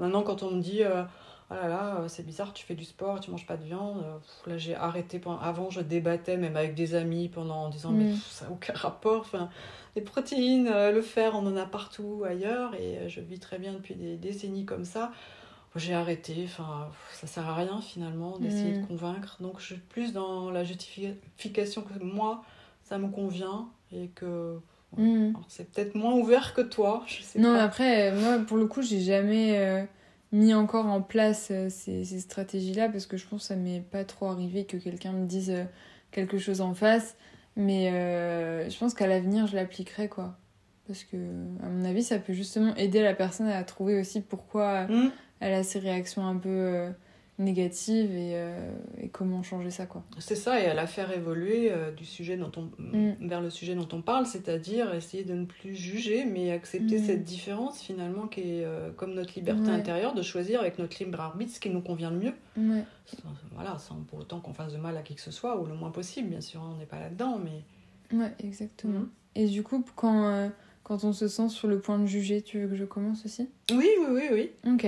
Maintenant, 0.00 0.22
quand 0.22 0.42
on 0.42 0.50
me 0.50 0.60
dit, 0.60 0.82
euh, 0.82 1.04
oh 1.50 1.54
là 1.54 1.68
là, 1.68 1.96
euh, 2.00 2.08
c'est 2.08 2.24
bizarre, 2.24 2.52
tu 2.52 2.64
fais 2.64 2.74
du 2.74 2.84
sport, 2.84 3.20
tu 3.20 3.30
manges 3.30 3.46
pas 3.46 3.56
de 3.56 3.64
viande, 3.64 4.04
là 4.46 4.58
j'ai 4.58 4.74
arrêté. 4.74 5.18
Pendant... 5.18 5.38
Avant, 5.40 5.70
je 5.70 5.80
débattais 5.80 6.36
même 6.36 6.56
avec 6.56 6.74
des 6.74 6.94
amis 6.94 7.28
pendant 7.28 7.64
en 7.64 7.68
disant, 7.68 7.90
mais 7.90 8.12
mm. 8.12 8.16
ça 8.30 8.46
n'a 8.46 8.52
aucun 8.52 8.74
rapport. 8.74 9.20
Enfin, 9.20 9.50
les 9.96 10.02
protéines, 10.02 10.68
euh, 10.68 10.92
le 10.92 11.00
fer, 11.00 11.32
on 11.34 11.46
en 11.46 11.56
a 11.56 11.64
partout 11.64 12.22
ailleurs 12.28 12.74
et 12.74 12.98
euh, 12.98 13.08
je 13.08 13.20
vis 13.20 13.40
très 13.40 13.58
bien 13.58 13.72
depuis 13.72 13.94
des 13.94 14.16
décennies 14.16 14.66
comme 14.66 14.84
ça. 14.84 15.10
J'ai 15.74 15.94
arrêté, 15.94 16.44
enfin, 16.44 16.88
ça 17.12 17.26
sert 17.26 17.46
à 17.46 17.54
rien 17.54 17.80
finalement 17.82 18.38
d'essayer 18.38 18.72
de 18.72 18.80
mm. 18.80 18.86
convaincre. 18.86 19.36
Donc 19.40 19.58
je 19.58 19.66
suis 19.66 19.76
plus 19.76 20.12
dans 20.12 20.50
la 20.50 20.64
justification 20.64 21.82
que 21.82 22.02
moi, 22.02 22.44
ça 22.82 22.98
me 22.98 23.08
convient 23.08 23.68
et 23.92 24.08
que 24.08 24.58
mm. 24.96 25.32
c'est 25.48 25.70
peut-être 25.70 25.94
moins 25.94 26.14
ouvert 26.14 26.54
que 26.54 26.62
toi. 26.62 27.02
Je 27.06 27.22
sais 27.22 27.38
non, 27.38 27.54
après, 27.54 28.12
moi 28.12 28.38
pour 28.38 28.56
le 28.56 28.66
coup, 28.66 28.82
j'ai 28.82 29.00
jamais 29.00 29.58
euh, 29.58 29.84
mis 30.32 30.54
encore 30.54 30.86
en 30.86 31.00
place 31.00 31.52
ces, 31.68 32.04
ces 32.04 32.20
stratégies-là 32.20 32.88
parce 32.88 33.06
que 33.06 33.16
je 33.16 33.26
pense 33.26 33.42
que 33.42 33.46
ça 33.48 33.56
m'est 33.56 33.80
pas 33.80 34.04
trop 34.04 34.26
arrivé 34.26 34.64
que 34.64 34.76
quelqu'un 34.76 35.12
me 35.12 35.26
dise 35.26 35.54
quelque 36.10 36.38
chose 36.38 36.60
en 36.60 36.74
face. 36.74 37.16
Mais 37.56 37.90
euh, 37.90 38.68
je 38.68 38.78
pense 38.78 38.94
qu'à 38.94 39.06
l'avenir, 39.06 39.46
je 39.46 39.56
l'appliquerai, 39.56 40.08
quoi. 40.08 40.36
Parce 40.86 41.04
que, 41.04 41.16
à 41.62 41.68
mon 41.68 41.84
avis, 41.84 42.02
ça 42.02 42.18
peut 42.18 42.34
justement 42.34 42.74
aider 42.76 43.02
la 43.02 43.14
personne 43.14 43.48
à 43.48 43.64
trouver 43.64 43.98
aussi 43.98 44.20
pourquoi 44.20 44.86
mm. 44.86 45.10
elle 45.40 45.54
a 45.54 45.62
ces 45.62 45.78
réactions 45.78 46.26
un 46.26 46.36
peu 46.36 46.88
négative 47.38 48.12
et, 48.12 48.32
euh, 48.34 48.70
et, 48.98 49.08
comment 49.08 49.42
changer 49.42 49.70
ça 49.70 49.84
quoi. 49.84 50.02
C'est 50.18 50.34
ça 50.36 50.60
et 50.60 50.66
à 50.66 50.74
la 50.74 50.86
faire 50.86 51.12
évoluer 51.12 51.70
euh, 51.70 51.92
du 51.92 52.04
sujet 52.04 52.36
dont 52.36 52.50
on, 52.56 52.70
mm. 52.78 53.28
vers 53.28 53.42
le 53.42 53.50
sujet 53.50 53.74
dont 53.74 53.88
on 53.92 54.00
parle, 54.00 54.26
c'est-à-dire 54.26 54.94
essayer 54.94 55.22
de 55.22 55.34
ne 55.34 55.44
plus 55.44 55.74
juger 55.74 56.24
mais 56.24 56.50
accepter 56.50 56.98
mm. 56.98 57.04
cette 57.04 57.24
différence 57.24 57.82
finalement 57.82 58.26
qui 58.26 58.40
est 58.40 58.64
euh, 58.64 58.90
comme 58.90 59.12
notre 59.12 59.34
liberté 59.34 59.68
intérieure 59.68 60.14
de 60.14 60.22
choisir 60.22 60.60
avec 60.60 60.78
notre 60.78 61.02
libre 61.02 61.20
arbitre 61.20 61.52
ce 61.52 61.60
qui 61.60 61.68
nous 61.68 61.82
convient 61.82 62.10
le 62.10 62.18
mieux. 62.18 62.34
Voilà, 63.54 63.78
sans 63.78 63.96
pour 63.96 64.20
autant 64.20 64.40
qu'on 64.40 64.54
fasse 64.54 64.72
de 64.72 64.78
mal 64.78 64.96
à 64.96 65.02
qui 65.02 65.14
que 65.14 65.20
ce 65.20 65.30
soit 65.30 65.60
ou 65.60 65.66
le 65.66 65.74
moins 65.74 65.90
possible 65.90 66.30
bien 66.30 66.40
sûr, 66.40 66.62
hein, 66.62 66.70
on 66.74 66.78
n'est 66.78 66.86
pas 66.86 67.00
là-dedans 67.00 67.38
mais... 67.42 68.16
Ouais, 68.16 68.32
exactement. 68.42 69.00
Mm. 69.00 69.10
Et 69.34 69.46
du 69.46 69.62
coup, 69.62 69.84
quand 69.94 70.50
quand 70.86 71.02
on 71.02 71.12
se 71.12 71.26
sent 71.26 71.48
sur 71.48 71.66
le 71.66 71.80
point 71.80 71.98
de 71.98 72.06
juger. 72.06 72.42
Tu 72.42 72.60
veux 72.60 72.68
que 72.68 72.76
je 72.76 72.84
commence 72.84 73.24
aussi? 73.24 73.48
Oui, 73.72 73.88
oui, 73.98 74.06
oui, 74.08 74.22
oui. 74.64 74.72
Ok. 74.72 74.86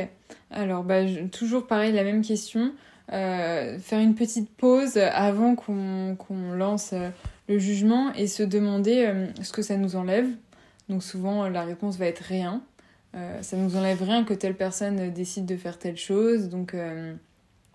Alors, 0.52 0.84
bah, 0.84 1.00
toujours 1.32 1.66
pareil, 1.66 1.92
la 1.92 2.04
même 2.04 2.22
question. 2.22 2.72
Euh, 3.12 3.78
faire 3.80 3.98
une 3.98 4.14
petite 4.14 4.48
pause 4.48 4.96
avant 4.96 5.56
qu'on 5.56 6.52
lance 6.54 6.90
euh, 6.92 7.08
le 7.48 7.58
jugement 7.58 8.12
et 8.12 8.28
se 8.28 8.44
demander 8.44 9.06
euh, 9.06 9.26
ce 9.42 9.50
que 9.50 9.62
ça 9.62 9.76
nous 9.76 9.96
enlève. 9.96 10.28
Donc 10.88 11.02
souvent, 11.02 11.48
la 11.48 11.64
réponse 11.64 11.96
va 11.98 12.06
être 12.06 12.22
rien. 12.22 12.62
ça 13.40 13.56
nous 13.56 13.76
enlève 13.76 14.02
rien 14.02 14.24
que 14.24 14.34
telle 14.34 14.54
personne 14.54 15.10
décide 15.12 15.46
de 15.46 15.56
faire 15.56 15.78
telle 15.78 15.96
chose. 15.96 16.48
Donc 16.48 16.74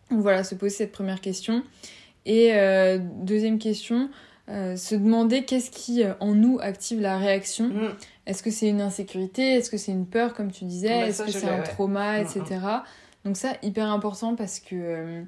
voilà, 0.10 0.44
se 0.44 0.56
poser 0.56 0.78
cette 0.78 0.92
première 0.92 1.22
question. 1.22 1.64
Et 2.26 2.54
deuxième 3.22 3.60
question, 3.60 4.10
se 4.48 4.96
demander 4.96 5.46
qu'est-ce 5.46 5.70
qui 5.70 6.04
en 6.20 6.34
nous 6.34 6.58
active 6.60 7.02
la 7.02 7.20
réaction. 7.20 7.68
Mm. 7.68 7.90
Est-ce 8.26 8.42
que 8.42 8.52
c'est 8.52 8.70
une 8.70 8.82
insécurité? 8.82 9.56
Est-ce 9.56 9.70
que 9.70 9.78
c'est 9.78 9.92
une 9.92 10.06
peur, 10.06 10.34
comme 10.34 10.52
tu 10.52 10.66
disais? 10.66 10.90
Bah, 10.90 11.08
Est-ce 11.08 11.24
que 11.24 11.32
c'est 11.32 11.50
un 11.50 11.62
trauma, 11.62 12.20
etc. 12.20 12.44
Donc 13.26 13.38
ça, 13.38 13.54
hyper 13.62 13.90
important 13.90 14.36
parce 14.36 14.60
que 14.60 14.76
euh, 14.76 15.22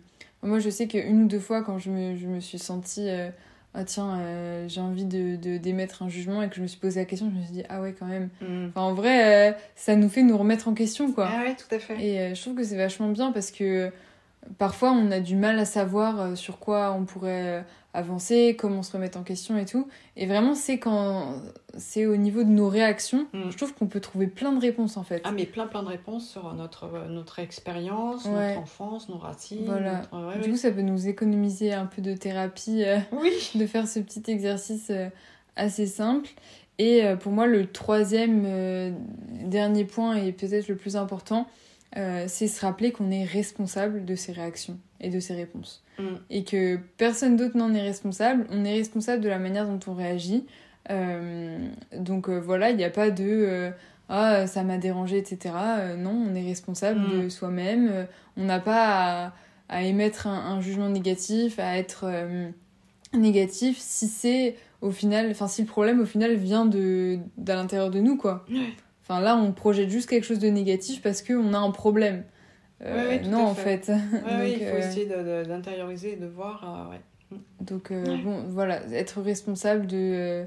moi, 0.43 0.59
je 0.59 0.69
sais 0.69 0.87
qu'une 0.87 1.23
ou 1.23 1.27
deux 1.27 1.39
fois, 1.39 1.61
quand 1.61 1.79
je 1.79 1.89
me, 1.89 2.15
je 2.15 2.27
me 2.27 2.39
suis 2.39 2.59
sentie... 2.59 3.09
Euh, 3.09 3.29
ah 3.77 3.83
tiens, 3.83 4.19
euh, 4.19 4.69
j'ai 4.69 4.79
envie 4.79 5.03
de, 5.03 5.57
d'émettre 5.57 6.01
un 6.01 6.07
jugement 6.07 6.41
et 6.41 6.47
que 6.47 6.55
je 6.55 6.61
me 6.61 6.67
suis 6.67 6.79
posé 6.79 7.01
la 7.01 7.05
question, 7.05 7.29
je 7.29 7.37
me 7.37 7.43
suis 7.43 7.51
dit, 7.51 7.63
ah 7.67 7.81
ouais, 7.81 7.93
quand 7.97 8.05
même. 8.05 8.29
Mm. 8.39 8.67
Enfin, 8.69 8.81
en 8.81 8.93
vrai, 8.93 9.57
ça 9.75 9.97
nous 9.97 10.07
fait 10.07 10.23
nous 10.23 10.37
remettre 10.37 10.69
en 10.69 10.73
question, 10.73 11.11
quoi. 11.11 11.29
Ah 11.29 11.43
ouais, 11.43 11.55
tout 11.55 11.75
à 11.75 11.79
fait. 11.79 12.01
Et 12.01 12.33
je 12.33 12.41
trouve 12.41 12.55
que 12.55 12.63
c'est 12.63 12.77
vachement 12.77 13.09
bien 13.09 13.33
parce 13.33 13.51
que 13.51 13.91
parfois, 14.57 14.91
on 14.91 15.11
a 15.11 15.19
du 15.19 15.35
mal 15.35 15.59
à 15.59 15.65
savoir 15.65 16.37
sur 16.37 16.59
quoi 16.59 16.91
on 16.91 17.05
pourrait 17.05 17.65
avancer, 17.95 18.55
comment 18.59 18.83
se 18.83 18.91
remettre 18.91 19.17
en 19.17 19.23
question 19.23 19.57
et 19.57 19.65
tout. 19.65 19.87
Et 20.17 20.27
vraiment, 20.27 20.53
c'est 20.53 20.77
quand 20.77 21.41
c'est 21.77 22.05
au 22.05 22.15
niveau 22.15 22.43
de 22.43 22.49
nos 22.49 22.69
réactions, 22.69 23.27
mm. 23.33 23.51
je 23.51 23.57
trouve 23.57 23.73
qu'on 23.73 23.87
peut 23.87 23.99
trouver 23.99 24.27
plein 24.27 24.51
de 24.51 24.59
réponses 24.59 24.97
en 24.97 25.03
fait. 25.03 25.21
Ah, 25.23 25.31
mais 25.31 25.45
plein 25.45 25.67
plein 25.67 25.83
de 25.83 25.87
réponses 25.87 26.29
sur 26.29 26.53
notre, 26.53 27.07
notre 27.09 27.39
expérience, 27.39 28.25
notre 28.25 28.59
enfance, 28.59 29.09
nos 29.09 29.17
racines. 29.17 29.65
Voilà. 29.65 30.03
du 30.41 30.51
coup, 30.51 30.57
ça 30.57 30.71
peut 30.71 30.81
nous 30.81 31.07
économiser 31.07 31.73
un 31.73 31.85
peu 31.85 32.01
de 32.01 32.13
thérapie, 32.13 32.83
euh, 32.83 32.99
oui. 33.13 33.31
de 33.55 33.65
faire 33.65 33.87
ce 33.87 33.99
petit 33.99 34.23
exercice 34.27 34.89
euh, 34.89 35.07
assez 35.55 35.87
simple. 35.87 36.29
Et 36.77 37.05
euh, 37.05 37.15
pour 37.15 37.31
moi, 37.31 37.47
le 37.47 37.67
troisième 37.67 38.95
dernier 39.45 39.85
point 39.85 40.15
et 40.15 40.33
peut-être 40.33 40.67
le 40.67 40.75
plus 40.75 40.97
important, 40.97 41.47
c'est 41.95 42.47
se 42.47 42.61
rappeler 42.65 42.91
qu'on 42.91 43.11
est 43.11 43.23
responsable 43.23 44.05
de 44.05 44.15
ses 44.15 44.31
réactions 44.31 44.77
et 44.99 45.09
de 45.09 45.19
ses 45.19 45.35
réponses. 45.35 45.83
Mm. 45.99 46.03
Et 46.29 46.43
que 46.43 46.77
personne 46.97 47.35
d'autre 47.37 47.57
n'en 47.57 47.73
est 47.73 47.81
responsable. 47.81 48.45
On 48.49 48.65
est 48.65 48.73
responsable 48.73 49.21
de 49.21 49.29
la 49.29 49.39
manière 49.39 49.67
dont 49.67 49.79
on 49.87 49.93
réagit. 49.93 50.45
Euh, 50.91 51.67
donc 51.97 52.29
euh, 52.29 52.39
voilà, 52.39 52.69
il 52.69 52.77
n'y 52.77 52.83
a 52.83 52.89
pas 52.89 53.09
de 53.09 53.23
euh, 53.23 53.71
ah 54.09 54.45
ça 54.45 54.63
m'a 54.63 54.77
dérangé, 54.77 55.17
etc. 55.17 55.55
non, 55.97 56.25
on 56.29 56.35
est 56.35 56.45
responsable 56.45 56.99
mm. 56.99 57.23
de 57.23 57.29
soi-même. 57.29 58.07
on 58.37 58.43
n'a 58.43 58.59
pas 58.59 59.25
à, 59.25 59.33
à, 59.69 59.83
émettre 59.83 60.27
un, 60.27 60.61
jugement 60.61 60.89
négatif, 60.89 61.57
à 61.57 61.77
être 61.77 62.05
négatif 63.13 63.77
si 63.79 64.07
c'est 64.07 64.55
au 64.81 64.91
final, 64.91 65.29
enfin 65.31 65.47
si 65.47 65.61
le 65.61 65.67
problème 65.67 66.01
au 66.01 66.05
final 66.05 66.35
vient 66.35 66.67
de 66.67 67.17
d'à 67.37 67.55
l'intérieur 67.55 67.89
de 67.89 67.99
nous 67.99 68.15
quoi. 68.15 68.45
Enfin 69.07 69.21
là, 69.21 69.37
on 69.37 69.51
projette 69.51 69.89
juste 69.89 70.09
quelque 70.09 70.23
chose 70.23 70.39
de 70.39 70.47
négatif 70.47 71.01
parce 71.01 71.21
qu'on 71.21 71.53
a 71.53 71.59
un 71.59 71.71
problème. 71.71 72.23
Euh, 72.83 73.19
non, 73.21 73.45
en 73.45 73.53
fait. 73.53 73.91
il 74.13 74.19
faut 74.19 74.75
euh, 74.75 74.79
essayer 74.79 75.05
d'intérioriser 75.05 76.13
et 76.13 76.15
de 76.15 76.25
voir. 76.25 76.89
Euh, 77.31 77.35
mm. 77.35 77.65
Donc, 77.65 77.93
bon, 78.23 78.43
voilà, 78.49 78.81
être 78.91 79.21
responsable 79.21 79.85
de. 79.85 80.45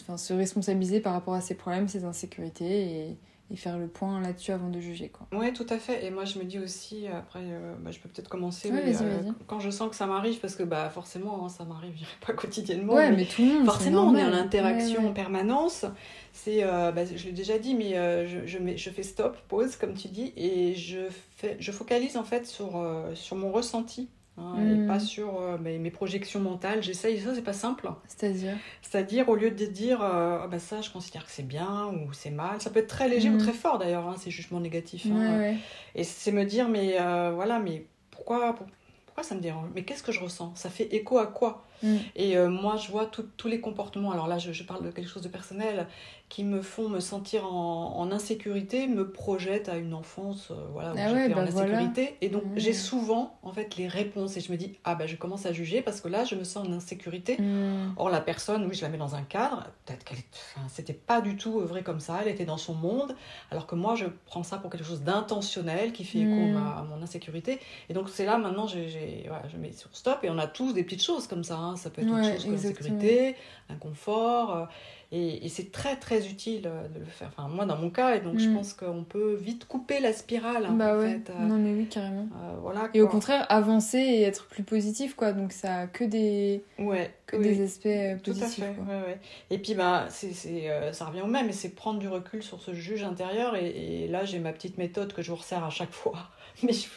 Enfin, 0.00 0.16
se 0.16 0.34
responsabiliser 0.34 1.00
par 1.00 1.12
rapport 1.12 1.34
à 1.34 1.40
ses 1.40 1.54
problèmes, 1.54 1.88
ses 1.88 2.04
insécurités 2.04 2.82
et, 2.82 3.16
et 3.50 3.56
faire 3.56 3.78
le 3.78 3.86
point 3.86 4.20
là-dessus 4.20 4.50
avant 4.52 4.68
de 4.70 4.80
juger. 4.80 5.08
Quoi. 5.08 5.26
Ouais, 5.38 5.52
tout 5.52 5.66
à 5.70 5.78
fait. 5.78 6.04
Et 6.04 6.10
moi, 6.10 6.24
je 6.24 6.38
me 6.38 6.44
dis 6.44 6.58
aussi, 6.58 7.06
après, 7.06 7.42
euh, 7.42 7.74
bah, 7.80 7.90
je 7.92 7.98
peux 8.00 8.08
peut-être 8.08 8.28
commencer 8.28 8.70
Ouais, 8.70 8.82
mais, 8.84 8.96
euh, 9.00 9.22
quand 9.46 9.60
je 9.60 9.70
sens 9.70 9.88
que 9.90 9.96
ça 9.96 10.06
m'arrive, 10.06 10.40
parce 10.40 10.56
que 10.56 10.64
bah, 10.64 10.90
forcément, 10.90 11.44
hein, 11.44 11.48
ça 11.48 11.64
m'arrive 11.64 11.92
je 11.94 11.98
dirais 11.98 12.10
pas 12.26 12.32
quotidiennement. 12.32 12.94
Ouais, 12.94 13.10
mais 13.10 13.18
mais 13.18 13.24
tout 13.26 13.42
le 13.42 13.48
monde. 13.54 13.64
forcément, 13.64 14.08
on 14.08 14.16
est 14.16 14.24
en 14.24 14.32
interaction 14.32 15.02
Ouais, 15.02 15.08
en 15.08 15.12
permanence. 15.12 15.84
C'est, 16.32 16.64
euh, 16.64 16.90
bah, 16.92 17.04
je 17.04 17.24
l'ai 17.24 17.32
déjà 17.32 17.58
dit, 17.58 17.74
mais 17.74 17.92
je, 18.26 18.46
je, 18.46 18.58
mets- 18.58 18.76
je 18.76 18.90
fais 18.90 19.02
stop, 19.02 19.36
pause, 19.48 19.76
comme 19.76 19.94
tu 19.94 20.08
dis, 20.08 20.32
et 20.36 20.74
je, 20.74 21.06
fais, 21.36 21.56
je 21.60 21.70
focalise 21.72 22.16
en 22.16 22.24
fait 22.24 22.46
sur, 22.46 22.82
sur 23.14 23.36
mon 23.36 23.52
ressenti. 23.52 24.08
Hein, 24.38 24.54
Mm. 24.56 24.74
Et 24.74 24.86
pas 24.86 24.98
sur 25.00 25.40
euh, 25.40 25.58
mes, 25.58 25.78
mes 25.78 25.90
projections 25.90 26.40
mentales. 26.40 26.82
J'essaye, 26.82 27.20
ça 27.20 27.34
c'est 27.34 27.42
pas 27.42 27.52
simple. 27.52 27.90
C'est-à-dire? 28.08 28.54
C'est-à-dire, 28.82 29.28
au 29.28 29.36
lieu 29.36 29.50
de 29.50 29.66
dire, 29.66 30.02
euh, 30.02 30.38
Ah 30.42 30.46
bah 30.48 30.58
ça, 30.58 30.80
je 30.80 30.90
considère 30.90 31.24
que 31.24 31.30
c'est 31.30 31.46
bien 31.46 31.86
ou 31.86 32.12
c'est 32.12 32.30
mal, 32.30 32.60
ça 32.60 32.70
peut 32.70 32.80
être 32.80 32.88
très 32.88 33.08
léger 33.08 33.30
ou 33.30 33.36
très 33.38 33.52
fort 33.52 33.78
d'ailleurs, 33.78 34.08
hein, 34.08 34.16
ces 34.18 34.30
jugements 34.30 34.60
négatifs. 34.60 35.06
hein. 35.10 35.38
Ouais, 35.38 35.38
ouais. 35.52 35.56
Et 35.94 36.04
c'est 36.04 36.32
me 36.32 36.44
dire, 36.44 36.68
mais 36.68 36.96
euh, 37.00 37.32
voilà, 37.34 37.58
mais 37.58 37.86
pourquoi, 38.10 38.54
pour- 38.54 38.66
pourquoi 39.06 39.22
ça 39.24 39.34
me 39.34 39.40
dérange? 39.40 39.68
Mais 39.74 39.82
qu'est-ce 39.84 40.02
que 40.02 40.12
je 40.12 40.20
ressens? 40.20 40.52
Ça 40.56 40.68
fait 40.70 40.94
écho 40.94 41.18
à 41.18 41.26
quoi? 41.26 41.64
Mm. 41.82 41.96
Et 42.16 42.36
euh, 42.36 42.48
moi, 42.48 42.76
je 42.76 42.90
vois 42.90 43.06
tous 43.36 43.48
les 43.48 43.60
comportements, 43.60 44.12
alors 44.12 44.26
là, 44.28 44.38
je, 44.38 44.52
je 44.52 44.62
parle 44.64 44.84
de 44.84 44.90
quelque 44.90 45.08
chose 45.08 45.22
de 45.22 45.28
personnel, 45.28 45.86
qui 46.28 46.42
me 46.42 46.60
font 46.60 46.88
me 46.88 46.98
sentir 46.98 47.44
en, 47.46 47.94
en 47.98 48.10
insécurité, 48.10 48.88
me 48.88 49.08
projettent 49.08 49.68
à 49.68 49.76
une 49.76 49.94
enfance, 49.94 50.48
euh, 50.50 50.54
voilà, 50.72 50.92
où 50.92 50.96
Ah 50.98 51.12
ouais, 51.12 51.28
bah 51.28 51.40
en 51.40 51.44
voilà. 51.46 51.70
insécurité. 51.76 52.16
Et 52.20 52.28
donc, 52.28 52.42
Mm. 52.44 52.52
j'ai 52.58 52.72
souvent, 52.72 53.38
en 53.44 53.52
fait, 53.52 53.76
les 53.76 53.86
réponses. 53.86 54.36
Et 54.36 54.40
je 54.40 54.50
me 54.50 54.56
dis, 54.56 54.76
ah 54.84 54.94
bah, 54.96 55.06
je 55.06 55.14
commence 55.16 55.46
à 55.46 55.52
juger 55.52 55.82
parce 55.82 56.00
que 56.00 56.08
là, 56.08 56.24
je 56.24 56.34
me 56.34 56.42
sens 56.44 56.66
en 56.66 56.72
insécurité. 56.72 57.40
Mm. 57.40 57.92
Or, 57.96 58.10
la 58.10 58.20
personne, 58.20 58.66
oui, 58.66 58.74
je 58.74 58.82
la 58.82 58.88
mets 58.88 58.98
dans 58.98 59.14
un 59.14 59.22
cadre, 59.22 59.64
peut-être 59.84 60.02
qu'elle 60.04 60.18
enfin, 60.56 60.66
c'était 60.68 60.92
pas 60.94 61.20
du 61.20 61.36
tout 61.36 61.60
vrai 61.60 61.82
comme 61.84 62.00
ça, 62.00 62.18
elle 62.22 62.28
était 62.28 62.44
dans 62.44 62.56
son 62.56 62.74
monde, 62.74 63.14
alors 63.52 63.66
que 63.68 63.74
moi, 63.76 63.94
je 63.94 64.06
prends 64.26 64.42
ça 64.42 64.56
pour 64.58 64.70
quelque 64.70 64.84
chose 64.84 65.02
d'intentionnel 65.02 65.92
qui 65.92 66.04
fait 66.04 66.18
écho 66.20 66.56
à, 66.56 66.82
mon 66.90 67.02
insécurité. 67.02 67.60
Et 67.88 67.94
donc, 67.94 68.08
c'est 68.08 68.24
là 68.26 68.36
maintenant, 68.38 68.66
j'ai, 68.66 68.88
j'ai- 68.88 69.24
voilà, 69.28 69.44
je 69.48 69.56
mets 69.56 69.72
sur 69.72 69.90
stop 69.92 70.18
et 70.24 70.30
on 70.30 70.38
a 70.38 70.46
tous 70.46 70.72
des 70.72 70.82
petites 70.82 71.02
choses 71.02 71.26
comme 71.26 71.44
ça. 71.44 71.56
hein. 71.56 71.65
Ça 71.74 71.90
peut 71.90 72.02
être 72.02 72.08
Ouais, 72.08 72.20
autre 72.20 72.32
chose 72.34 72.44
que 72.44 72.50
exactement. 72.52 72.90
l'insécurité, 72.98 73.34
l'inconfort. 73.68 74.56
euh, 74.56 74.64
et, 75.12 75.46
et 75.46 75.48
c'est 75.48 75.70
très, 75.70 75.94
très 75.96 76.26
utile 76.28 76.62
euh, 76.66 76.88
de 76.88 76.98
le 76.98 77.04
faire. 77.06 77.28
Enfin, 77.36 77.48
moi, 77.48 77.64
dans 77.64 77.76
mon 77.76 77.90
cas, 77.90 78.16
et 78.16 78.20
donc 78.20 78.38
je 78.40 78.48
Mm. 78.48 78.54
pense 78.54 78.72
qu'on 78.74 79.04
peut 79.04 79.34
vite 79.36 79.64
couper 79.66 80.00
la 80.00 80.12
spirale. 80.12 80.66
hein, 80.66 80.72
Bah 80.72 80.94
en 80.94 80.98
ouais. 80.98 81.20
fait. 81.24 81.30
Euh, 81.30 81.46
Non, 81.46 81.56
mais 81.58 81.72
oui, 81.74 81.86
carrément. 81.86 82.26
euh, 82.42 82.56
voilà. 82.60 82.88
Et 82.92 83.00
au 83.02 83.06
contraire, 83.08 83.46
avancer 83.48 83.98
et 83.98 84.22
être 84.22 84.46
plus 84.46 84.64
positif, 84.64 85.14
quoi. 85.14 85.32
Donc 85.32 85.52
ça 85.52 85.74
a 85.82 85.86
que 85.86 86.02
des, 86.02 86.64
ouais, 86.80 87.14
que 87.26 87.36
oui. 87.36 87.44
des 87.44 87.64
aspects 87.64 88.22
Tout 88.24 88.32
à 88.32 88.34
positifs. 88.34 88.64
fait, 88.64 88.74
quoi. 88.74 88.84
ouais, 88.84 89.00
ouais. 89.06 89.20
Et 89.50 89.58
puis, 89.58 89.74
bah, 89.74 90.06
c'est, 90.10 90.32
c'est, 90.32 90.68
euh, 90.70 90.92
ça 90.92 91.04
revient 91.04 91.22
au 91.22 91.26
même, 91.28 91.48
et 91.48 91.52
c'est 91.52 91.68
prendre 91.70 92.00
du 92.00 92.08
recul 92.08 92.42
sur 92.42 92.60
ce 92.60 92.74
juge 92.74 93.04
intérieur. 93.04 93.54
Et, 93.54 93.68
et 94.04 94.08
là, 94.08 94.24
j'ai 94.24 94.40
ma 94.40 94.52
petite 94.52 94.76
méthode 94.76 95.12
que 95.12 95.22
je 95.22 95.30
vous 95.30 95.36
resserre 95.36 95.64
à 95.64 95.70
chaque 95.70 95.92
fois. 95.92 96.18
Mais 96.62 96.72
je- 96.72 96.88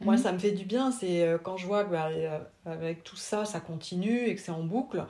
moi, 0.00 0.14
Mhm. 0.16 0.22
ça 0.22 0.32
me 0.32 0.38
fait 0.38 0.52
du 0.52 0.64
bien. 0.64 0.90
C'est 0.90 1.22
euh, 1.26 1.38
quand 1.38 1.56
je 1.56 1.66
vois 1.66 1.84
que, 1.84 1.90
bah, 1.90 2.08
euh, 2.10 2.38
avec 2.66 3.04
tout 3.04 3.16
ça, 3.16 3.44
ça 3.44 3.60
continue 3.60 4.26
et 4.28 4.34
que 4.34 4.40
c'est 4.40 4.50
en 4.52 4.62
boucle. 4.62 5.04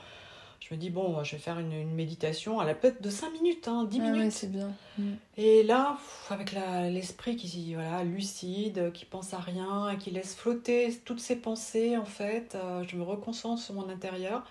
Je 0.60 0.72
me 0.74 0.78
dis, 0.78 0.90
bon, 0.90 1.22
je 1.24 1.32
vais 1.32 1.38
faire 1.42 1.58
une, 1.58 1.72
une 1.72 1.92
méditation. 1.94 2.62
Elle 2.62 2.68
a 2.68 2.74
peut-être 2.74 3.02
de 3.02 3.10
5 3.10 3.32
minutes, 3.32 3.66
hein, 3.66 3.84
10 3.84 3.98
Ah 4.00 4.04
ouais, 4.06 4.12
minutes. 4.12 4.32
c'est 4.32 4.50
bien. 4.50 4.70
Mm. 4.96 5.10
Et 5.36 5.62
là, 5.64 5.96
pff, 5.98 6.30
avec 6.32 6.52
la- 6.52 6.88
l'esprit 6.88 7.36
qui 7.36 7.74
voilà, 7.74 8.04
lucide, 8.04 8.92
qui 8.92 9.04
pense 9.04 9.34
à 9.34 9.38
rien 9.40 9.90
et 9.90 9.98
qui 9.98 10.10
laisse 10.12 10.34
flotter 10.36 10.96
toutes 11.04 11.18
ses 11.20 11.36
pensées, 11.36 11.96
en 11.96 12.04
fait, 12.04 12.54
euh, 12.54 12.84
je 12.86 12.96
me 12.96 13.02
reconcentre 13.02 13.60
sur 13.60 13.74
mon 13.74 13.88
intérieur. 13.88 14.44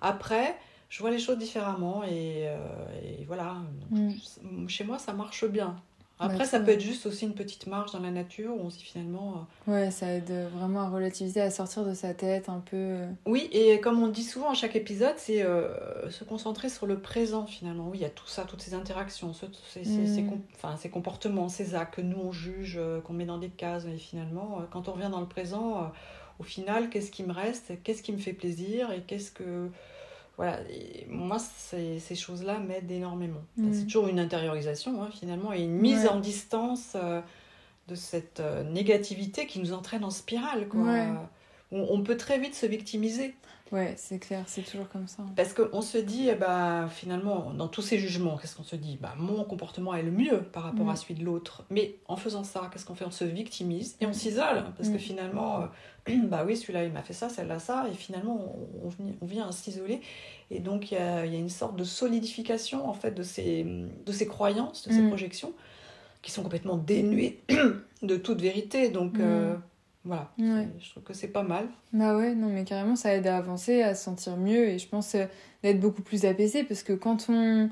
Après, 0.00 0.56
je 0.88 1.00
vois 1.00 1.10
les 1.10 1.18
choses 1.18 1.36
différemment 1.38 2.02
et, 2.02 2.44
euh, 2.48 2.56
et 3.20 3.24
voilà. 3.26 3.56
Mm. 3.90 4.68
Chez 4.68 4.84
moi, 4.84 4.98
ça 4.98 5.12
marche 5.12 5.44
bien. 5.44 5.76
Après, 6.20 6.38
Bah, 6.38 6.44
ça 6.44 6.58
peut 6.60 6.72
être 6.72 6.80
juste 6.80 7.06
aussi 7.06 7.24
une 7.26 7.34
petite 7.34 7.66
marche 7.68 7.92
dans 7.92 8.00
la 8.00 8.10
nature 8.10 8.52
où 8.56 8.60
on 8.60 8.70
se 8.70 8.78
dit 8.78 8.84
finalement. 8.84 9.46
euh, 9.68 9.72
Ouais, 9.72 9.90
ça 9.92 10.12
aide 10.12 10.32
vraiment 10.52 10.80
à 10.80 10.88
relativiser, 10.88 11.40
à 11.40 11.50
sortir 11.50 11.84
de 11.84 11.94
sa 11.94 12.12
tête 12.14 12.48
un 12.48 12.58
peu. 12.58 12.96
Oui, 13.26 13.48
et 13.52 13.78
comme 13.80 14.02
on 14.02 14.08
dit 14.08 14.24
souvent 14.24 14.50
à 14.50 14.54
chaque 14.54 14.74
épisode, 14.74 15.14
c'est 15.16 15.42
euh, 15.42 16.10
se 16.10 16.24
concentrer 16.24 16.68
sur 16.68 16.86
le 16.86 16.98
présent 17.00 17.46
finalement. 17.46 17.88
Oui, 17.88 17.98
il 17.98 18.02
y 18.02 18.04
a 18.06 18.10
tout 18.10 18.26
ça, 18.26 18.42
toutes 18.44 18.62
ces 18.62 18.74
interactions, 18.74 19.32
ce- 19.32 19.46
ces, 19.72 19.84
ces- 19.84 19.90
Mm. 20.00 20.06
ces 20.06 20.22
com- 20.24 20.40
enfin, 20.56 20.76
ces 20.76 20.90
comportements, 20.90 21.48
ces 21.48 21.74
actes 21.76 21.94
que 21.94 22.00
nous 22.02 22.18
on 22.18 22.32
juge, 22.32 22.76
euh, 22.80 23.00
qu'on 23.00 23.12
met 23.12 23.24
dans 23.26 23.38
des 23.38 23.50
cases. 23.50 23.84
Et 23.86 23.96
finalement, 23.96 24.58
euh, 24.60 24.64
quand 24.70 24.88
on 24.88 24.92
revient 24.94 25.10
dans 25.10 25.20
le 25.20 25.28
présent, 25.28 25.82
euh, 25.82 25.86
au 26.40 26.42
final, 26.42 26.90
qu'est-ce 26.90 27.10
qui 27.12 27.22
me 27.22 27.32
reste? 27.32 27.72
Qu'est-ce 27.84 28.02
qui 28.02 28.12
me 28.12 28.18
fait 28.18 28.32
plaisir? 28.32 28.90
Et 28.90 29.02
qu'est-ce 29.02 29.30
que. 29.30 29.70
Voilà, 30.38 30.60
et 30.70 31.04
moi, 31.10 31.38
ces, 31.38 31.98
ces 31.98 32.14
choses-là 32.14 32.58
m'aident 32.60 32.90
énormément. 32.92 33.42
Mm. 33.56 33.72
C'est 33.72 33.84
toujours 33.84 34.06
une 34.08 34.20
intériorisation 34.20 35.02
hein, 35.02 35.10
finalement 35.12 35.52
et 35.52 35.60
une 35.62 35.72
mise 35.74 36.04
Ouais. 36.04 36.08
en 36.08 36.20
distance 36.20 36.92
euh, 36.94 37.20
de 37.88 37.94
cette 37.96 38.38
euh, 38.40 38.62
négativité 38.62 39.46
qui 39.46 39.58
nous 39.58 39.72
entraîne 39.72 40.04
en 40.04 40.10
spirale. 40.10 40.68
Quoi. 40.68 40.82
Ouais. 40.82 41.08
On, 41.72 41.88
on 41.90 42.02
peut 42.02 42.16
très 42.16 42.38
vite 42.38 42.54
se 42.54 42.66
victimiser. 42.66 43.34
Ouais, 43.70 43.94
c'est 43.96 44.18
clair, 44.18 44.44
c'est 44.46 44.62
toujours 44.62 44.88
comme 44.88 45.06
ça. 45.08 45.22
Parce 45.36 45.52
qu'on 45.52 45.82
se 45.82 45.98
dit, 45.98 46.30
ben, 46.40 46.88
finalement, 46.88 47.52
dans 47.52 47.68
tous 47.68 47.82
ces 47.82 47.98
jugements, 47.98 48.36
qu'est-ce 48.38 48.56
qu'on 48.56 48.62
se 48.64 48.76
dit? 48.76 48.98
Bah, 49.00 49.14
Mon 49.18 49.44
comportement 49.44 49.94
est 49.94 50.02
le 50.02 50.10
mieux 50.10 50.42
par 50.42 50.62
rapport 50.62 50.86
Mm. 50.86 50.90
à 50.90 50.96
celui 50.96 51.14
de 51.14 51.24
l'autre. 51.24 51.64
Mais 51.70 51.96
en 52.08 52.16
faisant 52.16 52.44
ça, 52.44 52.70
qu'est-ce 52.72 52.86
qu'on 52.86 52.94
fait? 52.94 53.04
On 53.04 53.10
se 53.10 53.24
victimise 53.24 53.96
et 54.00 54.06
on 54.06 54.10
Mm. 54.10 54.14
s'isole. 54.14 54.64
Parce 54.76 54.88
que 54.88 54.94
Mm. 54.96 54.98
finalement, 54.98 55.60
euh, 55.62 55.66
bah 56.28 56.44
oui, 56.46 56.56
celui-là, 56.56 56.84
il 56.84 56.92
m'a 56.92 57.02
fait 57.02 57.12
ça, 57.12 57.28
celle-là, 57.28 57.58
ça. 57.58 57.86
Et 57.92 57.94
finalement, 57.94 58.40
on, 58.84 58.90
on 59.20 59.26
vient- 59.26 59.48
à 59.48 59.52
s'isoler. 59.52 60.00
Et 60.50 60.60
donc, 60.60 60.90
il 60.90 60.94
y 60.94 60.98
a, 60.98 61.26
il 61.26 61.32
y 61.32 61.36
a 61.36 61.38
une 61.38 61.50
sorte 61.50 61.76
de 61.76 61.84
solidification, 61.84 62.88
en 62.88 62.94
fait, 62.94 63.10
de 63.12 63.22
ces, 63.22 63.64
de 63.64 64.12
ces 64.12 64.26
croyances, 64.26 64.86
de 64.88 64.92
ces 64.92 65.02
Mm. 65.02 65.08
projections, 65.08 65.52
qui 66.22 66.30
sont 66.30 66.42
complètement 66.42 66.76
dénuées 66.78 67.40
de 68.02 68.16
toute 68.16 68.40
vérité. 68.40 68.88
Donc, 68.88 69.18
Mm. 69.18 69.22
euh, 69.22 69.54
voilà. 70.08 70.30
Ouais. 70.38 70.66
Je 70.80 70.90
trouve 70.90 71.02
que 71.02 71.12
c'est 71.12 71.28
pas 71.28 71.42
mal. 71.42 71.68
Bah 71.92 72.16
ouais, 72.16 72.34
non, 72.34 72.48
mais 72.48 72.64
carrément, 72.64 72.96
ça 72.96 73.14
aide 73.14 73.26
à 73.26 73.36
avancer, 73.36 73.82
à 73.82 73.94
se 73.94 74.04
sentir 74.04 74.38
mieux 74.38 74.68
et 74.68 74.78
je 74.78 74.88
pense 74.88 75.14
euh, 75.14 75.26
d'être 75.62 75.78
beaucoup 75.80 76.00
plus 76.00 76.24
apaisé 76.24 76.64
parce 76.64 76.82
que 76.82 76.94
quand 76.94 77.26
on, 77.28 77.68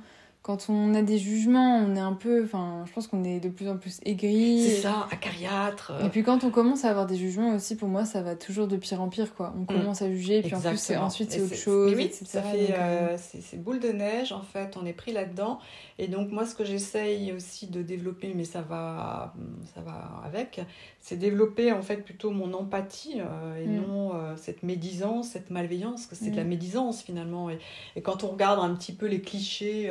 quand 0.46 0.66
on 0.68 0.94
a 0.94 1.02
des 1.02 1.18
jugements, 1.18 1.78
on 1.78 1.96
est 1.96 2.00
un 2.00 2.12
peu. 2.12 2.44
Enfin, 2.44 2.84
je 2.86 2.92
pense 2.92 3.08
qu'on 3.08 3.24
est 3.24 3.40
de 3.40 3.48
plus 3.48 3.68
en 3.68 3.76
plus 3.76 3.98
aigri. 4.04 4.62
C'est 4.62 4.82
ça, 4.82 5.08
acariâtre. 5.10 5.90
Et 6.04 6.08
puis 6.08 6.22
quand 6.22 6.44
on 6.44 6.50
commence 6.50 6.84
à 6.84 6.90
avoir 6.90 7.06
des 7.06 7.16
jugements 7.16 7.52
aussi, 7.56 7.74
pour 7.74 7.88
moi, 7.88 8.04
ça 8.04 8.22
va 8.22 8.36
toujours 8.36 8.68
de 8.68 8.76
pire 8.76 9.00
en 9.02 9.08
pire, 9.08 9.34
quoi. 9.34 9.52
On 9.60 9.64
commence 9.64 10.02
à 10.02 10.08
juger, 10.08 10.38
et 10.38 10.42
puis 10.42 10.54
en 10.54 10.60
plus, 10.60 10.90
Mm. 10.90 10.98
Ensuite, 11.02 11.32
c'est 11.32 11.40
autre 11.40 11.56
chose, 11.56 11.92
oui, 11.96 12.04
etc. 12.04 12.24
Ça 12.26 12.42
fait, 12.42 12.68
euh, 12.70 13.08
euh, 13.14 13.16
c'est 13.18 13.60
boule 13.60 13.80
de 13.80 13.88
neige 13.88 14.30
en 14.30 14.42
fait. 14.42 14.76
On 14.80 14.86
est 14.86 14.92
pris 14.92 15.12
là-dedans. 15.12 15.58
Et 15.98 16.06
donc 16.06 16.30
moi, 16.30 16.46
ce 16.46 16.54
que 16.54 16.64
j'essaye 16.64 17.32
aussi 17.32 17.66
de 17.66 17.82
développer, 17.82 18.32
mais 18.36 18.44
ça 18.44 18.62
va, 18.62 19.34
ça 19.74 19.80
va 19.80 20.22
avec, 20.24 20.60
c'est 21.00 21.16
développer 21.16 21.72
en 21.72 21.82
fait 21.82 21.96
plutôt 22.04 22.30
mon 22.30 22.52
empathie 22.54 23.20
euh, 23.20 23.56
et 23.60 23.66
Mm. 23.66 23.76
non 23.80 24.14
euh, 24.14 24.34
cette 24.36 24.62
médisance, 24.62 25.30
cette 25.30 25.50
malveillance, 25.50 26.06
parce 26.06 26.20
que 26.20 26.24
c'est 26.24 26.30
de 26.30 26.36
la 26.36 26.44
Mm. 26.44 26.48
médisance 26.48 27.02
finalement. 27.02 27.50
Et, 27.50 27.58
et 27.96 28.00
quand 28.02 28.22
on 28.22 28.28
regarde 28.28 28.60
un 28.60 28.74
petit 28.76 28.92
peu 28.92 29.06
les 29.06 29.20
clichés 29.20 29.90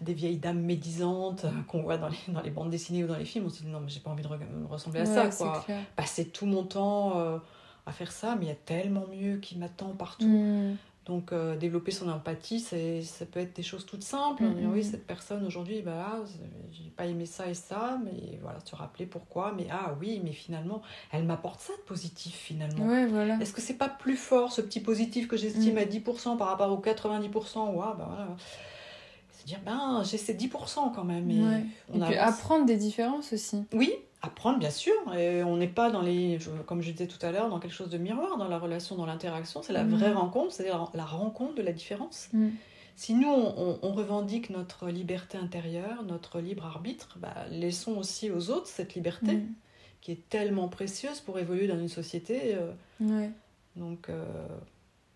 des 0.00 0.14
vieilles 0.14 0.38
dames 0.38 0.60
médisantes 0.60 1.44
euh, 1.44 1.50
qu'on 1.68 1.82
voit 1.82 1.98
dans 1.98 2.08
les, 2.08 2.32
dans 2.32 2.40
les 2.42 2.50
bandes 2.50 2.70
dessinées 2.70 3.04
ou 3.04 3.06
dans 3.06 3.16
les 3.16 3.24
films, 3.24 3.46
on 3.46 3.50
se 3.50 3.62
dit 3.62 3.68
non, 3.68 3.80
mais 3.80 3.88
j'ai 3.88 4.00
pas 4.00 4.10
envie 4.10 4.22
de 4.22 4.28
re- 4.28 4.38
me 4.38 4.66
ressembler 4.66 5.00
à 5.00 5.06
ça, 5.06 5.24
ouais, 5.24 5.30
quoi. 5.36 5.64
Passer 5.96 6.28
tout 6.28 6.46
mon 6.46 6.64
temps 6.64 7.18
euh, 7.18 7.38
à 7.86 7.92
faire 7.92 8.12
ça, 8.12 8.36
mais 8.36 8.46
il 8.46 8.48
y 8.48 8.52
a 8.52 8.56
tellement 8.56 9.06
mieux 9.12 9.36
qui 9.38 9.56
m'attend 9.58 9.88
partout. 9.90 10.26
Mm. 10.28 10.76
Donc 11.04 11.32
euh, 11.32 11.56
développer 11.56 11.90
son 11.90 12.08
empathie, 12.08 12.60
ça 12.60 13.26
peut 13.26 13.40
être 13.40 13.56
des 13.56 13.64
choses 13.64 13.84
toutes 13.86 14.04
simples. 14.04 14.44
Mhm. 14.44 14.54
Dire, 14.54 14.68
oui, 14.72 14.84
cette 14.84 15.04
personne 15.04 15.44
aujourd'hui, 15.44 15.82
bah, 15.82 15.90
là, 15.96 16.20
j'ai 16.70 16.90
pas 16.90 17.06
aimé 17.06 17.26
ça 17.26 17.48
et 17.48 17.54
ça, 17.54 17.98
mais 18.04 18.38
voilà, 18.40 18.60
se 18.64 18.76
rappeler 18.76 19.06
pourquoi. 19.06 19.52
Mais 19.56 19.66
ah 19.68 19.96
oui, 20.00 20.20
mais 20.22 20.30
finalement, 20.30 20.80
elle 21.10 21.24
m'apporte 21.24 21.58
ça 21.60 21.72
de 21.72 21.82
positif 21.88 22.36
finalement. 22.36 22.86
Ouais, 22.86 23.06
voilà. 23.06 23.36
Est-ce 23.40 23.52
que 23.52 23.60
c'est 23.60 23.74
pas 23.74 23.88
plus 23.88 24.16
fort 24.16 24.52
ce 24.52 24.60
petit 24.60 24.78
positif 24.78 25.26
que 25.26 25.36
j'estime 25.36 25.72
Mhm. 25.72 25.78
à 25.78 25.84
10% 25.86 26.36
par 26.36 26.46
rapport 26.46 26.70
aux 26.70 26.80
90% 26.80 27.74
Ouah, 27.74 27.96
bah 27.98 28.06
voilà. 28.08 28.28
Dire, 29.46 29.58
ben 29.64 30.02
j'ai 30.04 30.18
ces 30.18 30.34
10% 30.34 30.92
quand 30.94 31.04
même. 31.04 31.30
Et 31.30 31.42
Ouais. 31.42 31.64
on 31.92 32.02
Et 32.02 32.06
puis 32.06 32.16
apprendre 32.16 32.64
des 32.66 32.76
différences 32.76 33.32
aussi. 33.32 33.64
Oui, 33.72 33.92
apprendre 34.22 34.58
bien 34.58 34.70
sûr. 34.70 34.92
Et 35.18 35.42
on 35.42 35.56
n'est 35.56 35.66
pas 35.68 35.90
dans 35.90 36.02
les, 36.02 36.38
comme 36.66 36.80
je 36.82 36.90
disais 36.92 37.06
tout 37.08 37.24
à 37.24 37.32
l'heure, 37.32 37.48
dans 37.48 37.58
quelque 37.58 37.74
chose 37.74 37.90
de 37.90 37.98
miroir, 37.98 38.36
dans 38.38 38.48
la 38.48 38.58
relation, 38.58 38.94
dans 38.96 39.06
l'interaction. 39.06 39.62
C'est 39.62 39.72
la 39.72 39.84
Mhm. 39.84 39.94
vraie 39.96 40.12
rencontre, 40.12 40.52
c'est-à-dire 40.52 40.90
la 40.94 41.04
rencontre 41.04 41.54
de 41.54 41.62
la 41.62 41.72
différence. 41.72 42.28
Mm. 42.32 42.48
Si 42.94 43.14
nous, 43.14 43.28
on, 43.30 43.92
revendique 43.92 44.50
notre 44.50 44.88
liberté 44.88 45.38
intérieure, 45.38 46.02
notre 46.06 46.40
libre 46.40 46.66
arbitre, 46.66 47.16
bah, 47.20 47.34
laissons 47.50 47.96
aussi 47.96 48.30
aux 48.30 48.50
autres 48.50 48.66
cette 48.68 48.94
liberté 48.94 49.32
Mm. 49.36 49.48
qui 50.02 50.12
est 50.12 50.28
tellement 50.28 50.68
précieuse 50.68 51.20
pour 51.20 51.38
évoluer 51.38 51.66
dans 51.66 51.78
une 51.78 51.88
société. 51.88 52.54
euh, 52.54 52.70
Ouais. 53.00 53.30
donc, 53.76 54.08
euh, 54.08 54.24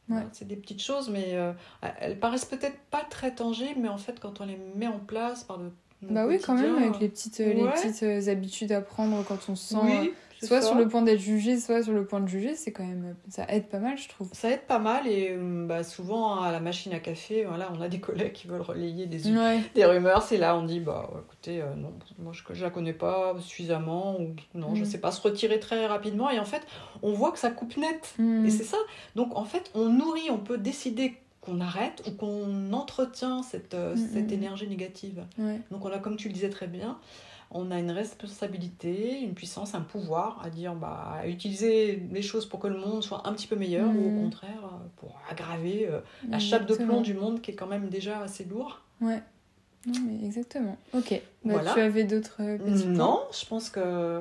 Ouais. 0.08 0.14
voilà, 0.16 0.28
c'est 0.32 0.46
des 0.46 0.56
petites 0.56 0.82
choses, 0.82 1.08
mais 1.10 1.30
euh, 1.32 1.52
elles 2.00 2.18
paraissent 2.18 2.44
peut-être 2.44 2.78
pas 2.90 3.02
très 3.10 3.34
tangibles, 3.34 3.80
mais 3.80 3.88
en 3.88 3.98
fait, 3.98 4.20
quand 4.20 4.40
on 4.40 4.46
les 4.46 4.58
met 4.76 4.86
en 4.86 4.98
place 5.00 5.42
par 5.42 5.58
mon 5.58 5.72
Bah 6.02 6.26
oui, 6.26 6.38
quand 6.40 6.54
même, 6.54 6.76
avec 6.76 7.00
les 7.00 7.08
petites, 7.08 7.40
euh, 7.40 7.52
les 7.52 7.68
petites 7.68 8.02
euh, 8.02 8.30
habitudes 8.30 8.70
à 8.70 8.80
prendre 8.80 9.24
quand 9.24 9.48
on 9.48 9.56
se 9.56 9.74
sent 9.74 9.80
Oui, 9.82 10.12
soit 10.42 10.60
sur 10.62 10.74
le 10.74 10.88
point 10.88 11.02
d'être 11.02 11.18
jugé, 11.20 11.58
soit 11.58 11.82
sur 11.82 11.92
le 11.92 12.04
point 12.04 12.20
de 12.20 12.28
juger, 12.28 12.54
c'est 12.54 12.72
quand 12.72 12.84
même. 12.84 13.14
Ça 13.28 13.44
aide 13.48 13.68
pas 13.68 13.78
mal, 13.78 13.96
je 13.96 14.08
trouve. 14.08 14.28
Ça 14.32 14.50
aide 14.50 14.62
pas 14.62 14.78
mal 14.78 15.06
et 15.06 15.34
hum, 15.36 15.66
bah, 15.66 15.82
souvent 15.84 16.40
à 16.42 16.52
la 16.52 16.60
machine 16.60 16.92
à 16.92 16.98
café, 17.00 17.44
voilà, 17.44 17.70
on 17.76 17.80
a 17.80 17.88
des 17.88 18.00
collègues 18.00 18.32
qui 18.32 18.46
veulent 18.46 18.60
relayer 18.60 19.06
des, 19.06 19.30
Ouais. 19.36 19.60
des 19.74 19.84
rumeurs. 19.84 20.22
C'est 20.22 20.36
là 20.38 20.56
on 20.56 20.64
dit 20.64 20.80
bah 20.80 21.10
écoutez 21.26 21.60
euh, 21.62 21.74
non, 21.74 21.92
moi 22.18 22.32
je, 22.32 22.42
je 22.52 22.62
la 22.64 22.70
connais 22.70 22.92
pas 22.92 23.34
suffisamment 23.40 24.20
ou 24.20 24.34
non 24.54 24.74
je 24.74 24.82
Mm. 24.82 24.84
sais 24.84 24.98
pas 24.98 25.12
se 25.12 25.20
retirer 25.22 25.58
très 25.60 25.86
rapidement 25.86 26.30
et 26.30 26.38
en 26.38 26.44
fait 26.44 26.62
on 27.02 27.12
voit 27.12 27.32
que 27.32 27.38
ça 27.38 27.50
coupe 27.50 27.76
net 27.76 28.14
Mm. 28.18 28.46
et 28.46 28.50
c'est 28.50 28.64
ça. 28.64 28.76
Donc 29.14 29.36
en 29.36 29.44
fait 29.44 29.70
on 29.74 29.88
nourrit, 29.88 30.30
on 30.30 30.38
peut 30.38 30.58
décider 30.58 31.16
qu'on 31.46 31.60
arrête 31.60 32.02
ou 32.06 32.10
qu'on 32.12 32.72
entretient 32.72 33.42
cette, 33.42 33.74
euh, 33.74 33.94
Mm, 33.94 34.08
cette 34.12 34.30
mm. 34.30 34.34
énergie 34.34 34.68
négative. 34.68 35.24
Ouais. 35.38 35.60
Donc 35.70 35.84
on 35.84 35.90
a, 35.92 35.98
comme 35.98 36.16
tu 36.16 36.28
le 36.28 36.34
disais 36.34 36.50
très 36.50 36.66
bien, 36.66 36.98
on 37.52 37.70
a 37.70 37.78
une 37.78 37.92
responsabilité, 37.92 39.20
une 39.20 39.34
puissance, 39.34 39.74
un 39.74 39.80
pouvoir 39.80 40.40
à 40.44 40.50
dire, 40.50 40.74
bah, 40.74 41.18
à 41.20 41.28
utiliser 41.28 42.02
les 42.10 42.22
choses 42.22 42.46
pour 42.46 42.58
que 42.58 42.66
le 42.66 42.76
monde 42.76 43.02
soit 43.04 43.22
un 43.28 43.32
petit 43.32 43.46
peu 43.46 43.56
meilleur 43.56 43.88
ou 43.88 44.06
au 44.08 44.22
contraire 44.22 44.64
euh, 44.64 44.86
pour 44.96 45.18
aggraver 45.30 45.86
euh, 45.88 46.00
la 46.28 46.38
chape 46.40 46.66
de 46.66 46.74
plomb 46.74 47.00
du 47.00 47.14
monde 47.14 47.40
qui 47.40 47.52
est 47.52 47.54
quand 47.54 47.68
même 47.68 47.88
déjà 47.88 48.20
assez 48.20 48.44
lourd. 48.44 48.80
Ouais. 49.00 49.22
Non, 49.86 50.00
mais 50.04 50.26
exactement. 50.26 50.76
Ok. 50.92 51.12
Bah, 51.12 51.20
Voilà. 51.54 51.72
Tu 51.72 51.80
avais 51.80 52.02
d'autres 52.02 52.42
Non, 52.88 53.20
je 53.32 53.46
pense 53.46 53.70
que 53.70 54.20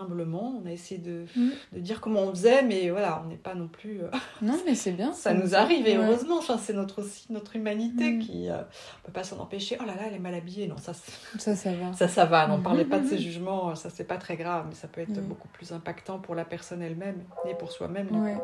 humblement, 0.00 0.60
on 0.62 0.66
a 0.66 0.72
essayé 0.72 1.00
de, 1.00 1.24
Mhm. 1.36 1.50
de 1.72 1.80
dire 1.80 2.00
comment 2.00 2.20
on 2.20 2.30
faisait, 2.30 2.62
mais 2.62 2.90
voilà, 2.90 3.22
on 3.24 3.28
n'est 3.28 3.36
pas 3.36 3.54
non 3.54 3.68
plus. 3.68 4.02
euh, 4.02 4.08
Non, 4.42 4.54
mais 4.66 4.74
c'est 4.74 4.92
bien. 4.92 5.12
ça 5.14 5.34
nous 5.34 5.54
arrive 5.54 5.86
et 5.86 5.96
Ouais. 5.98 6.04
heureusement, 6.04 6.38
enfin, 6.38 6.58
c'est 6.58 6.72
notre 6.72 7.02
aussi 7.02 7.26
notre 7.32 7.56
humanité 7.56 8.12
Mhm. 8.12 8.18
qui 8.20 8.48
euh, 8.50 8.58
on 8.58 9.06
peut 9.06 9.12
pas 9.12 9.24
s'en 9.24 9.38
empêcher. 9.38 9.76
Oh 9.80 9.84
là 9.86 9.94
là, 9.94 10.02
elle 10.08 10.14
est 10.14 10.18
mal 10.18 10.34
habillée. 10.34 10.66
Non, 10.66 10.76
ça, 10.78 10.92
Ça, 11.38 11.54
ça 11.56 11.72
va. 11.72 11.92
Ça, 11.94 12.08
ça 12.08 12.24
va, 12.24 12.46
n'en 12.46 12.58
Mhm. 12.58 12.62
parlez 12.62 12.84
pas 12.84 12.98
de 12.98 13.06
ces 13.06 13.18
jugements, 13.18 13.74
ça 13.74 13.90
c'est 13.90 14.04
pas 14.04 14.16
très 14.18 14.36
grave, 14.36 14.66
mais 14.68 14.74
ça 14.74 14.88
peut 14.88 15.00
être 15.00 15.20
beaucoup 15.20 15.48
plus 15.48 15.72
impactant 15.72 16.18
pour 16.18 16.34
la 16.34 16.44
personne 16.44 16.82
elle-même 16.82 17.22
et 17.48 17.54
pour 17.54 17.70
soi-même. 17.72 18.08
Ouais. 18.22 18.36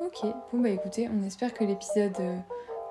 Ok. 0.00 0.30
Bon, 0.52 0.60
bah 0.60 0.68
écoutez, 0.68 1.08
on 1.08 1.22
espère 1.24 1.54
que 1.54 1.62
l'épisode 1.64 2.16
euh, 2.20 2.36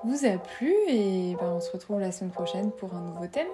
vous 0.04 0.24
a 0.24 0.38
plu 0.38 0.72
et 0.88 1.34
bah, 1.38 1.52
on 1.54 1.60
se 1.60 1.70
retrouve 1.70 2.00
la 2.00 2.10
semaine 2.10 2.30
prochaine 2.32 2.70
pour 2.72 2.94
un 2.94 3.02
nouveau 3.02 3.26
thème. 3.26 3.48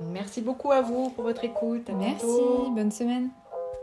Merci 0.00 0.40
beaucoup 0.40 0.70
à 0.72 0.80
vous 0.80 1.10
pour 1.10 1.24
votre 1.24 1.44
écoute. 1.44 1.88
À 1.90 1.94
Merci. 1.94 2.24
bientôt. 2.24 2.70
Bonne 2.70 2.90
semaine. 2.92 3.30